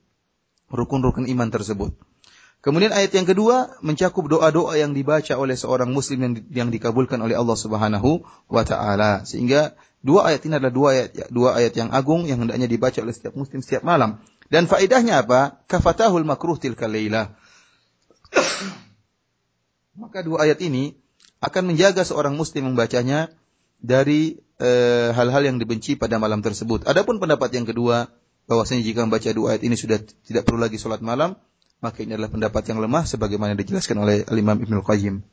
[0.68, 1.96] rukun-rukun iman tersebut.
[2.60, 7.40] Kemudian ayat yang kedua mencakup doa-doa yang dibaca oleh seorang muslim yang, yang dikabulkan oleh
[7.40, 9.24] Allah Subhanahu wa taala.
[9.24, 9.72] Sehingga
[10.04, 13.40] dua ayat ini adalah dua ayat dua ayat yang agung yang hendaknya dibaca oleh setiap
[13.40, 14.20] muslim setiap malam.
[14.52, 15.64] Dan faedahnya apa?
[15.64, 16.92] Kafatahul makruh tilka.
[19.97, 20.97] Maka dua ayat ini
[21.45, 23.29] akan menjaga seorang muslim membacanya
[23.83, 26.87] dari Eh, hal-hal yang dibenci pada malam tersebut.
[26.87, 28.07] Adapun pendapat yang kedua,
[28.47, 31.35] bahwasanya jika membaca dua ayat ini sudah tidak perlu lagi sholat malam,
[31.83, 35.27] maka ini adalah pendapat yang lemah sebagaimana dijelaskan oleh Al-Imam Ibnu Qayyim.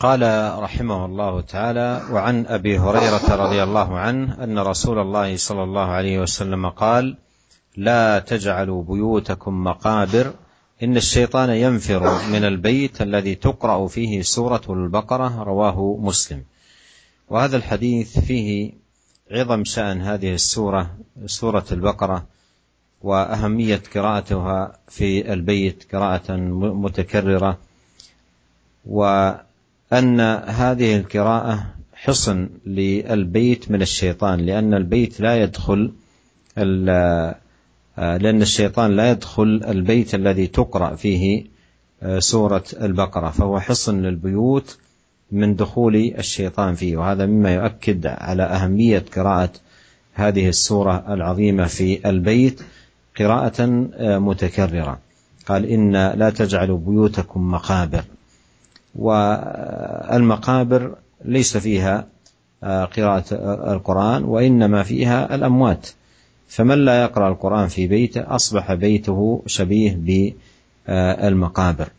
[0.00, 0.24] قال
[0.64, 6.16] رحمه الله تعالى وعن ابي هريره رضي الله عنه ان رسول الله صلى الله عليه
[6.24, 7.20] وسلم قال
[7.76, 10.26] لا تجعلوا بيوتكم مقابر
[10.83, 16.43] إن الشيطان ينفر من البيت الذي تقرأ فيه سورة البقرة رواه مسلم.
[17.29, 18.71] وهذا الحديث فيه
[19.31, 22.25] عظم شأن هذه السورة سورة البقرة
[23.01, 27.57] وأهمية قراءتها في البيت قراءة متكررة
[28.85, 35.91] وأن هذه القراءة حصن للبيت من الشيطان لأن البيت لا يدخل
[37.97, 41.45] لأن الشيطان لا يدخل البيت الذي تقرأ فيه
[42.19, 44.77] سورة البقرة فهو حصن للبيوت
[45.31, 46.97] من دخول الشيطان فيه.
[46.97, 49.49] وهذا مما يؤكد على أهمية قراءة
[50.13, 52.61] هذه السورة العظيمة في البيت
[53.19, 53.65] قراءة
[54.19, 54.99] متكررة.
[55.47, 58.03] قال إن لا تجعلوا بيوتكم مقابر.
[58.95, 62.07] والمقابر ليس فيها
[62.63, 63.25] قراءة
[63.73, 65.87] القرآن وإنما فيها الأموات.
[66.47, 69.97] فمن لا يقرأ القرآن في بيته أصبح بيته شبيه
[70.87, 71.89] بالمقابر.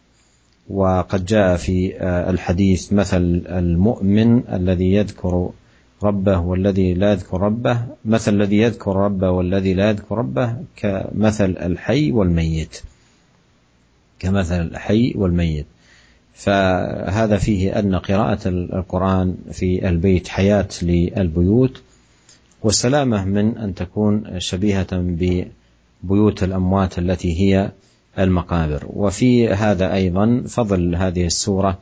[0.71, 5.51] وقد جاء في الحديث مثل المؤمن الذي يذكر
[6.03, 12.13] ربه والذي لا يذكر ربه مثل الذي يذكر ربه والذي لا يذكر ربه كمثل الحي
[12.13, 12.81] والميت.
[14.19, 15.67] كمثل الحي والميت.
[16.35, 21.83] فهذا فيه أن قراءة القرآن في البيت حياة للبيوت.
[22.63, 27.73] وسلامة من أن تكون شبيهة ببيوت الأموات التي هي
[28.19, 28.87] المقابر.
[28.91, 31.79] وفي هذا أيضا فضل هذه السورة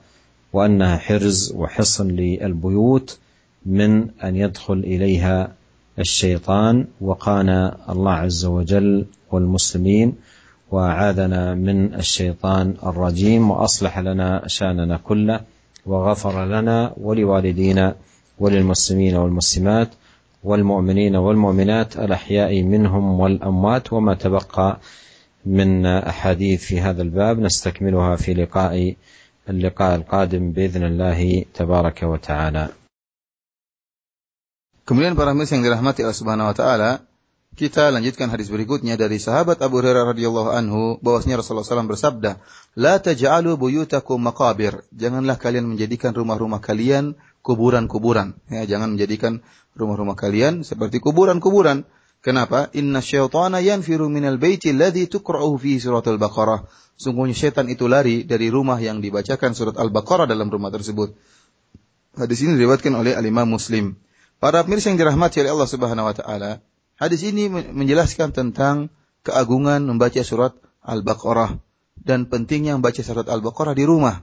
[0.53, 3.19] وأنها حرز وحصن للبيوت
[3.67, 5.53] من أن يدخل إليها
[5.99, 6.87] الشيطان.
[7.01, 10.13] وقانا الله عز وجل والمسلمين
[10.71, 13.51] واعاذنا من الشيطان الرجيم.
[13.51, 15.41] وأصلح لنا شأننا كله
[15.87, 17.95] وغفر لنا ولوالدينا
[18.39, 19.89] وللمسلمين والمسلمات.
[20.45, 24.81] والمؤمنين والمؤمنات الاحياء منهم والاموات وما تبقى
[25.47, 28.95] من أحاديث في هذا الباب نستكملها في لقاء
[29.49, 32.69] اللقاء القادم بإذن الله تبارك وتعالى
[34.85, 36.91] Kemudian para muslim yang dirahmati Allah Subhanahu wa taala,
[37.55, 42.43] Kita lanjutkan hadis berikutnya dari sahabat Abu Hurairah radhiyallahu anhu bahwasanya Rasulullah SAW bersabda,
[42.75, 47.15] "La taj'alu buyutakum maqabir." Janganlah kalian menjadikan rumah-rumah kalian
[47.47, 48.35] kuburan-kuburan.
[48.51, 51.87] Ya, jangan menjadikan rumah-rumah kalian seperti kuburan-kuburan.
[52.25, 52.73] Kenapa?
[52.73, 56.65] Inna syaitana yanfiru minal baiti alladhi fi surat al-Baqarah.
[56.95, 61.13] Sungguhnya setan itu lari dari rumah yang dibacakan surat Al-Baqarah dalam rumah tersebut.
[62.15, 63.99] Hadis ini diriwayatkan oleh Al-Imam Muslim.
[64.39, 66.63] Para pemirsa yang dirahmati oleh Allah Subhanahu wa taala,
[66.95, 68.87] Hadis ini menjelaskan tentang
[69.27, 70.55] keagungan membaca surat
[70.87, 71.59] Al-Baqarah
[71.99, 74.23] dan pentingnya membaca surat Al-Baqarah di rumah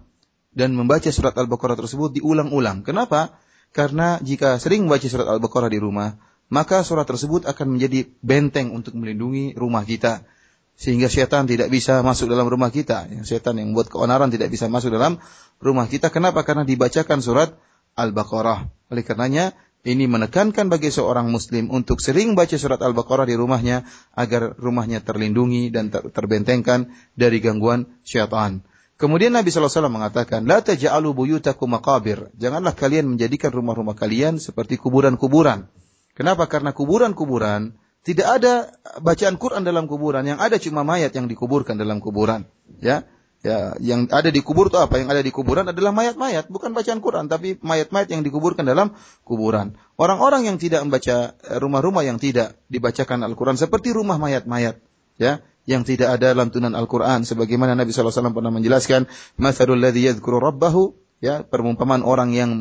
[0.55, 2.87] dan membaca surat Al-Baqarah tersebut diulang-ulang.
[2.87, 3.35] Kenapa?
[3.71, 6.19] Karena jika sering membaca surat Al-Baqarah di rumah,
[6.51, 10.27] maka surat tersebut akan menjadi benteng untuk melindungi rumah kita
[10.75, 13.07] sehingga setan tidak bisa masuk dalam rumah kita.
[13.23, 15.21] Setan yang membuat keonaran tidak bisa masuk dalam
[15.63, 16.11] rumah kita.
[16.11, 16.43] Kenapa?
[16.43, 17.55] Karena dibacakan surat
[17.95, 18.67] Al-Baqarah.
[18.91, 24.57] Oleh karenanya ini menekankan bagi seorang muslim untuk sering baca surat Al-Baqarah di rumahnya agar
[24.57, 28.65] rumahnya terlindungi dan ter terbentengkan dari gangguan syaitan.
[29.01, 32.29] Kemudian Nabi SAW mengatakan, La taja'alu buyutakum maqabir.
[32.37, 35.65] Janganlah kalian menjadikan rumah-rumah kalian seperti kuburan-kuburan.
[36.13, 36.45] Kenapa?
[36.45, 37.73] Karena kuburan-kuburan
[38.05, 38.69] tidak ada
[39.01, 40.21] bacaan Quran dalam kuburan.
[40.29, 42.45] Yang ada cuma mayat yang dikuburkan dalam kuburan.
[42.77, 43.09] Ya,
[43.41, 45.01] Ya, yang ada di kubur itu apa?
[45.01, 48.93] Yang ada di kuburan adalah mayat-mayat, bukan bacaan Quran, tapi mayat-mayat yang dikuburkan dalam
[49.25, 49.81] kuburan.
[49.97, 54.77] Orang-orang yang tidak membaca eh, rumah-rumah yang tidak dibacakan Al-Quran seperti rumah mayat-mayat,
[55.17, 55.41] ya,
[55.71, 57.23] yang tidak ada lantunan Al-Quran.
[57.23, 59.07] Sebagaimana Nabi SAW pernah menjelaskan,
[59.39, 60.91] Matharul ladhi yadhkuru rabbahu,
[61.23, 62.51] ya, perumpamaan orang yang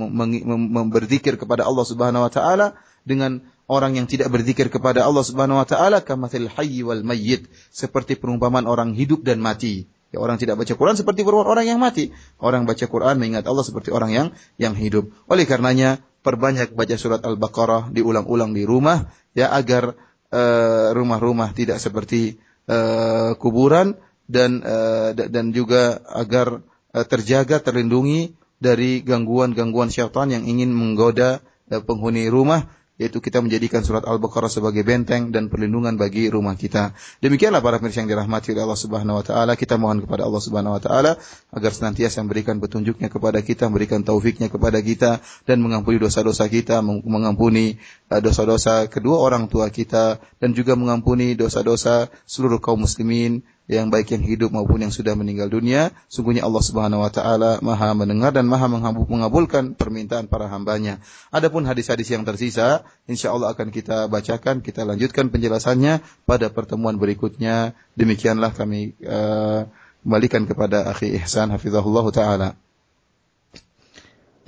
[0.95, 2.67] berzikir kepada Allah Subhanahu Wa Taala
[3.03, 8.15] dengan orang yang tidak berzikir kepada Allah Subhanahu Wa Taala, kamathil hayy wal mayyit, seperti
[8.15, 9.91] perumpamaan orang hidup dan mati.
[10.11, 12.11] Ya, orang tidak baca Quran seperti orang yang mati.
[12.43, 14.27] Orang baca Quran mengingat Allah seperti orang yang
[14.59, 15.15] yang hidup.
[15.31, 19.97] Oleh karenanya, perbanyak baca surat Al-Baqarah diulang-ulang di rumah ya agar
[20.33, 23.99] uh, rumah-rumah tidak seperti uh, kuburan
[24.31, 26.63] dan uh, dan juga agar
[26.95, 31.43] uh, terjaga terlindungi dari gangguan-gangguan syaitan yang ingin menggoda
[31.75, 32.71] uh, penghuni rumah
[33.01, 36.93] yaitu kita menjadikan surat Al-Baqarah sebagai benteng dan perlindungan bagi rumah kita.
[37.25, 40.77] Demikianlah para pemirsa yang dirahmati oleh Allah Subhanahu wa taala, kita mohon kepada Allah Subhanahu
[40.77, 41.17] wa taala
[41.49, 47.81] agar senantiasa memberikan petunjuknya kepada kita, memberikan taufiknya kepada kita dan mengampuni dosa-dosa kita, mengampuni
[48.13, 53.41] uh, dosa-dosa kedua orang tua kita dan juga mengampuni dosa-dosa seluruh kaum muslimin
[53.71, 55.95] yang baik yang hidup maupun yang sudah meninggal dunia.
[56.11, 60.99] Sungguhnya Allah Subhanahu wa taala Maha mendengar dan Maha mengabulkan permintaan para hambanya.
[61.31, 67.79] Adapun hadis-hadis yang tersisa, insya Allah akan kita bacakan, kita lanjutkan penjelasannya pada pertemuan berikutnya.
[67.95, 69.71] Demikianlah kami uh,
[70.03, 72.59] kembalikan kepada akhi Ihsan hafizahullah taala.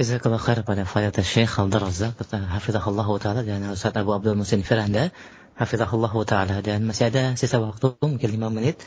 [0.03, 5.13] Jazakallah khair pada Fadilat Syekh Abdul Razak Hafizahullah Ta'ala dan Ustaz Abu Abdul Musin Firanda
[5.55, 8.81] Hafizahullah Ta'ala dan masih ada sisa waktu mungkin 5 menit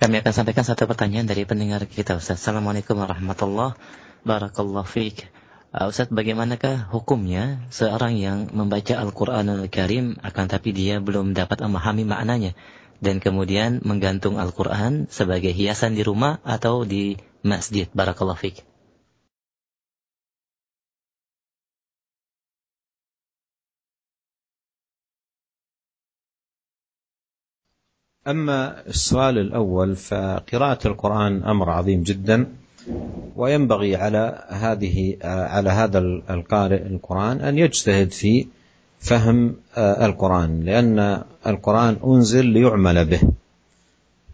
[0.00, 2.40] kami akan sampaikan satu pertanyaan dari pendengar kita Ustaz.
[2.40, 3.76] Assalamualaikum warahmatullahi
[4.24, 4.88] wabarakatuh.
[5.72, 12.04] Uh, Ustaz, bagaimanakah hukumnya seorang yang membaca Al-Quranul Karim akan tapi dia belum dapat memahami
[12.04, 12.52] maknanya
[13.02, 17.90] dan kemudian menggantung Al-Quran sebagai hiasan di rumah atau di masjid.
[17.90, 18.71] Barakallahu fiik.
[28.28, 32.46] أما السؤال الأول فقراءة القرآن أمر عظيم جدا
[33.36, 35.98] وينبغي على هذه على هذا
[36.30, 38.46] القارئ القرآن أن يجتهد في
[38.98, 43.20] فهم القرآن لأن القرآن أنزل ليعمل به.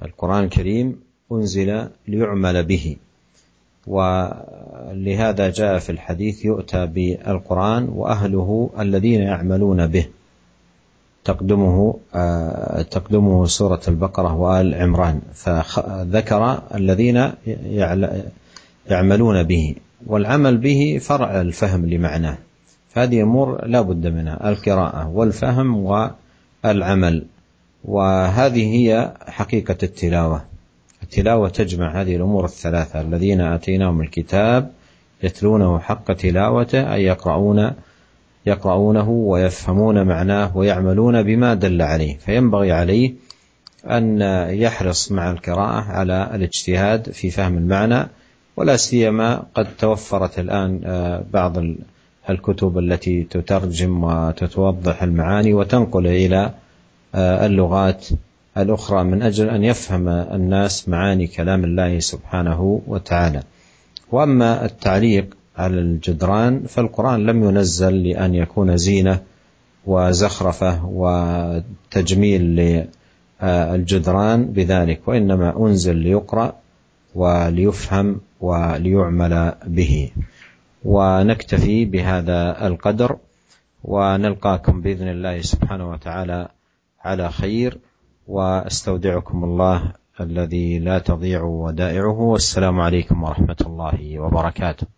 [0.03, 1.01] القرآن الكريم
[1.33, 2.97] أنزل ليعمل به.
[3.87, 10.09] ولهذا جاء في الحديث يؤتى بالقرآن وأهله الذين يعملون به.
[11.29, 17.33] تقدمه آه، تقدمه سورة البقرة وآل عمران فذكر الذين
[18.91, 19.75] يعملون به
[20.07, 22.39] والعمل به فرع الفهم لمعناه
[22.89, 25.77] فهذه أمور لا بد منها القراءة والفهم
[26.65, 27.25] والعمل
[27.85, 30.45] وهذه هي حقيقة التلاوة
[31.03, 34.71] التلاوة تجمع هذه الأمور الثلاثة الذين آتيناهم الكتاب
[35.23, 37.73] يتلونه حق تلاوته أي يقرؤون
[38.49, 42.19] يقرؤونه ويفهمون معناه ويعملون بما دل عليه.
[42.19, 43.15] فينبغي عليه
[43.85, 44.21] أن
[44.51, 48.09] يحرص مع القراءة على الاجتهاد في فهم المعنى
[48.57, 51.57] ولا سيما قد توفرت الآن آه، بعض
[52.31, 56.55] الكتب التي تترجم وتتوضح المعاني وتنقل إلى
[57.15, 58.07] آه، اللغات
[58.57, 63.43] الأخرى من أجل أن يفهم الناس معاني كلام الله سبحانه وتعالى.
[64.13, 69.21] وأما التعليق على الجدران فالقرآن لم ينزل لأن يكون زينة
[69.87, 72.43] وزخرفة وتجميل
[73.43, 76.53] للجدران بذلك وإنما أنزل ليقرأ
[77.15, 80.11] وليفهم وليعمل به.
[80.85, 83.17] ونكتفي بهذا القدر
[83.85, 86.49] ونلقاكم بإذن الله سبحانه وتعالى
[87.05, 87.79] على خير
[88.29, 92.21] واستودعكم الله الذي لا تضيع ودائعه.
[92.21, 94.98] والسلام عليكم ورحمة الله وبركاته.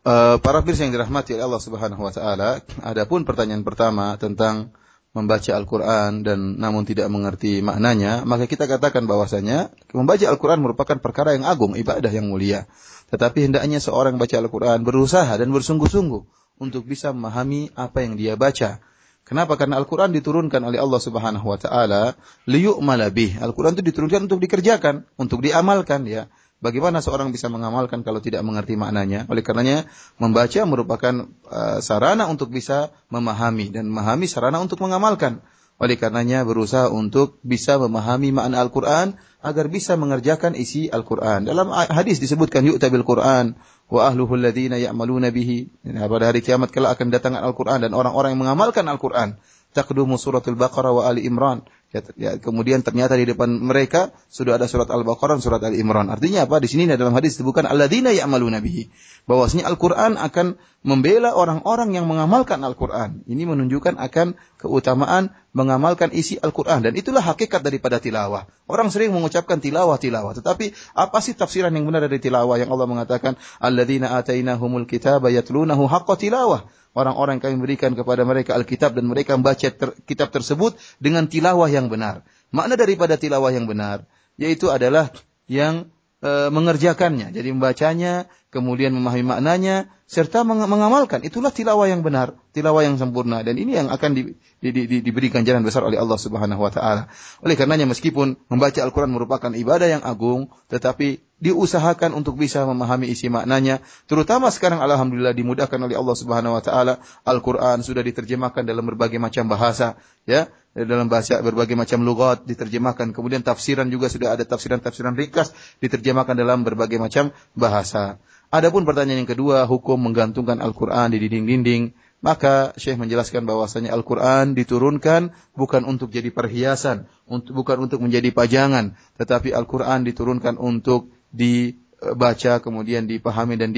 [0.00, 4.72] Uh, para pemirsa yang dirahmati oleh Allah Subhanahu wa taala, adapun pertanyaan pertama tentang
[5.12, 11.36] membaca Al-Qur'an dan namun tidak mengerti maknanya, maka kita katakan bahwasanya membaca Al-Qur'an merupakan perkara
[11.36, 12.64] yang agung, ibadah yang mulia.
[13.12, 16.22] Tetapi hendaknya seorang baca Al-Qur'an berusaha dan bersungguh-sungguh
[16.64, 18.80] untuk bisa memahami apa yang dia baca.
[19.28, 19.60] Kenapa?
[19.60, 22.16] Karena Al-Quran diturunkan oleh Allah Subhanahu Wa Taala
[22.48, 23.36] liyu'mala bih.
[23.36, 26.26] Al-Quran itu diturunkan untuk dikerjakan, untuk diamalkan ya.
[26.60, 29.24] Bagaimana seorang bisa mengamalkan kalau tidak mengerti maknanya?
[29.32, 29.88] Oleh karenanya
[30.20, 35.40] membaca merupakan uh, sarana untuk bisa memahami dan memahami sarana untuk mengamalkan.
[35.80, 41.48] Oleh karenanya berusaha untuk bisa memahami makna Al-Quran agar bisa mengerjakan isi Al-Quran.
[41.48, 43.56] Dalam hadis disebutkan yu'tabil Quran
[43.88, 45.72] wa ahluhu alladhina ya'maluna bihi.
[45.96, 49.40] Pada hari kiamat kala akan datangkan Al-Quran dan orang-orang yang mengamalkan Al-Quran.
[49.72, 51.64] Taqdumu suratul Baqarah wa Ali Imran.
[51.90, 56.06] Ya, ya, kemudian ternyata di depan mereka sudah ada surat Al-Baqarah, surat Al-Imran.
[56.06, 56.62] Artinya apa?
[56.62, 58.94] Di sini dalam hadis disebutkan alladzina ya'maluna bihi.
[59.26, 60.54] Bahwasanya Al-Qur'an akan
[60.86, 63.26] membela orang-orang yang mengamalkan Al-Qur'an.
[63.26, 68.46] Ini menunjukkan akan keutamaan mengamalkan isi Al-Qur'an dan itulah hakikat daripada tilawah.
[68.70, 72.86] Orang sering mengucapkan tilawah tilawah, tetapi apa sih tafsiran yang benar dari tilawah yang Allah
[72.86, 79.38] mengatakan alladzina atainahumul kitaba yatlunahu haqqa tilawah orang-orang kami berikan kepada mereka Alkitab dan mereka
[79.38, 82.26] membaca ter kitab tersebut dengan tilawah yang benar.
[82.50, 84.04] Makna daripada tilawah yang benar
[84.40, 85.12] yaitu adalah
[85.44, 85.92] yang
[86.24, 87.28] e, mengerjakannya.
[87.36, 91.20] Jadi membacanya, kemudian memahami maknanya, serta mengamalkan.
[91.20, 93.44] Itulah tilawah yang benar, tilawah yang sempurna.
[93.44, 94.22] Dan ini yang akan di,
[94.64, 97.02] di, di, diberikan jalan besar oleh Allah Subhanahu Wa Taala.
[97.44, 103.28] Oleh karenanya meskipun membaca Al-Quran merupakan ibadah yang agung, tetapi diusahakan untuk bisa memahami isi
[103.32, 103.84] maknanya.
[104.08, 107.04] Terutama sekarang alhamdulillah dimudahkan oleh Allah Subhanahu wa taala.
[107.28, 113.10] Al-Qur'an sudah diterjemahkan dalam berbagai macam bahasa, ya dalam bahasa berbagai macam lugat diterjemahkan.
[113.10, 115.50] Kemudian tafsiran juga sudah ada tafsiran-tafsiran ringkas
[115.82, 118.22] diterjemahkan dalam berbagai macam bahasa.
[118.50, 121.94] Adapun pertanyaan yang kedua, hukum menggantungkan Al-Quran di dinding-dinding.
[122.20, 128.92] Maka Syekh menjelaskan bahwasanya Al-Quran diturunkan bukan untuk jadi perhiasan, untuk, bukan untuk menjadi pajangan,
[129.16, 133.72] tetapi Al-Quran diturunkan untuk dibaca, kemudian dipahami dan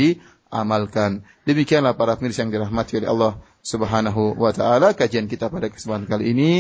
[0.53, 1.25] diamalkan.
[1.49, 3.33] Demikianlah para pemirsa yang dirahmati oleh Allah
[3.63, 6.51] Subhanahu wa taala kajian kita pada kesempatan kali ini.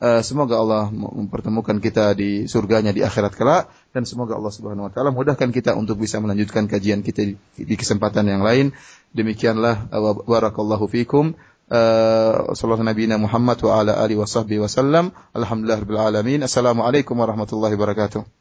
[0.00, 4.92] Uh, semoga Allah mempertemukan kita di surganya di akhirat kelak dan semoga Allah Subhanahu wa
[4.94, 8.70] taala mudahkan kita untuk bisa melanjutkan kajian kita di, kesempatan yang lain.
[9.12, 11.34] Demikianlah uh, barakallahu fikum.
[11.70, 15.10] Uh, sallallahu nabi Muhammad wa ala alihi wa wasallam.
[15.34, 16.46] Alhamdulillah alamin.
[16.46, 18.39] Assalamualaikum warahmatullahi wabarakatuh.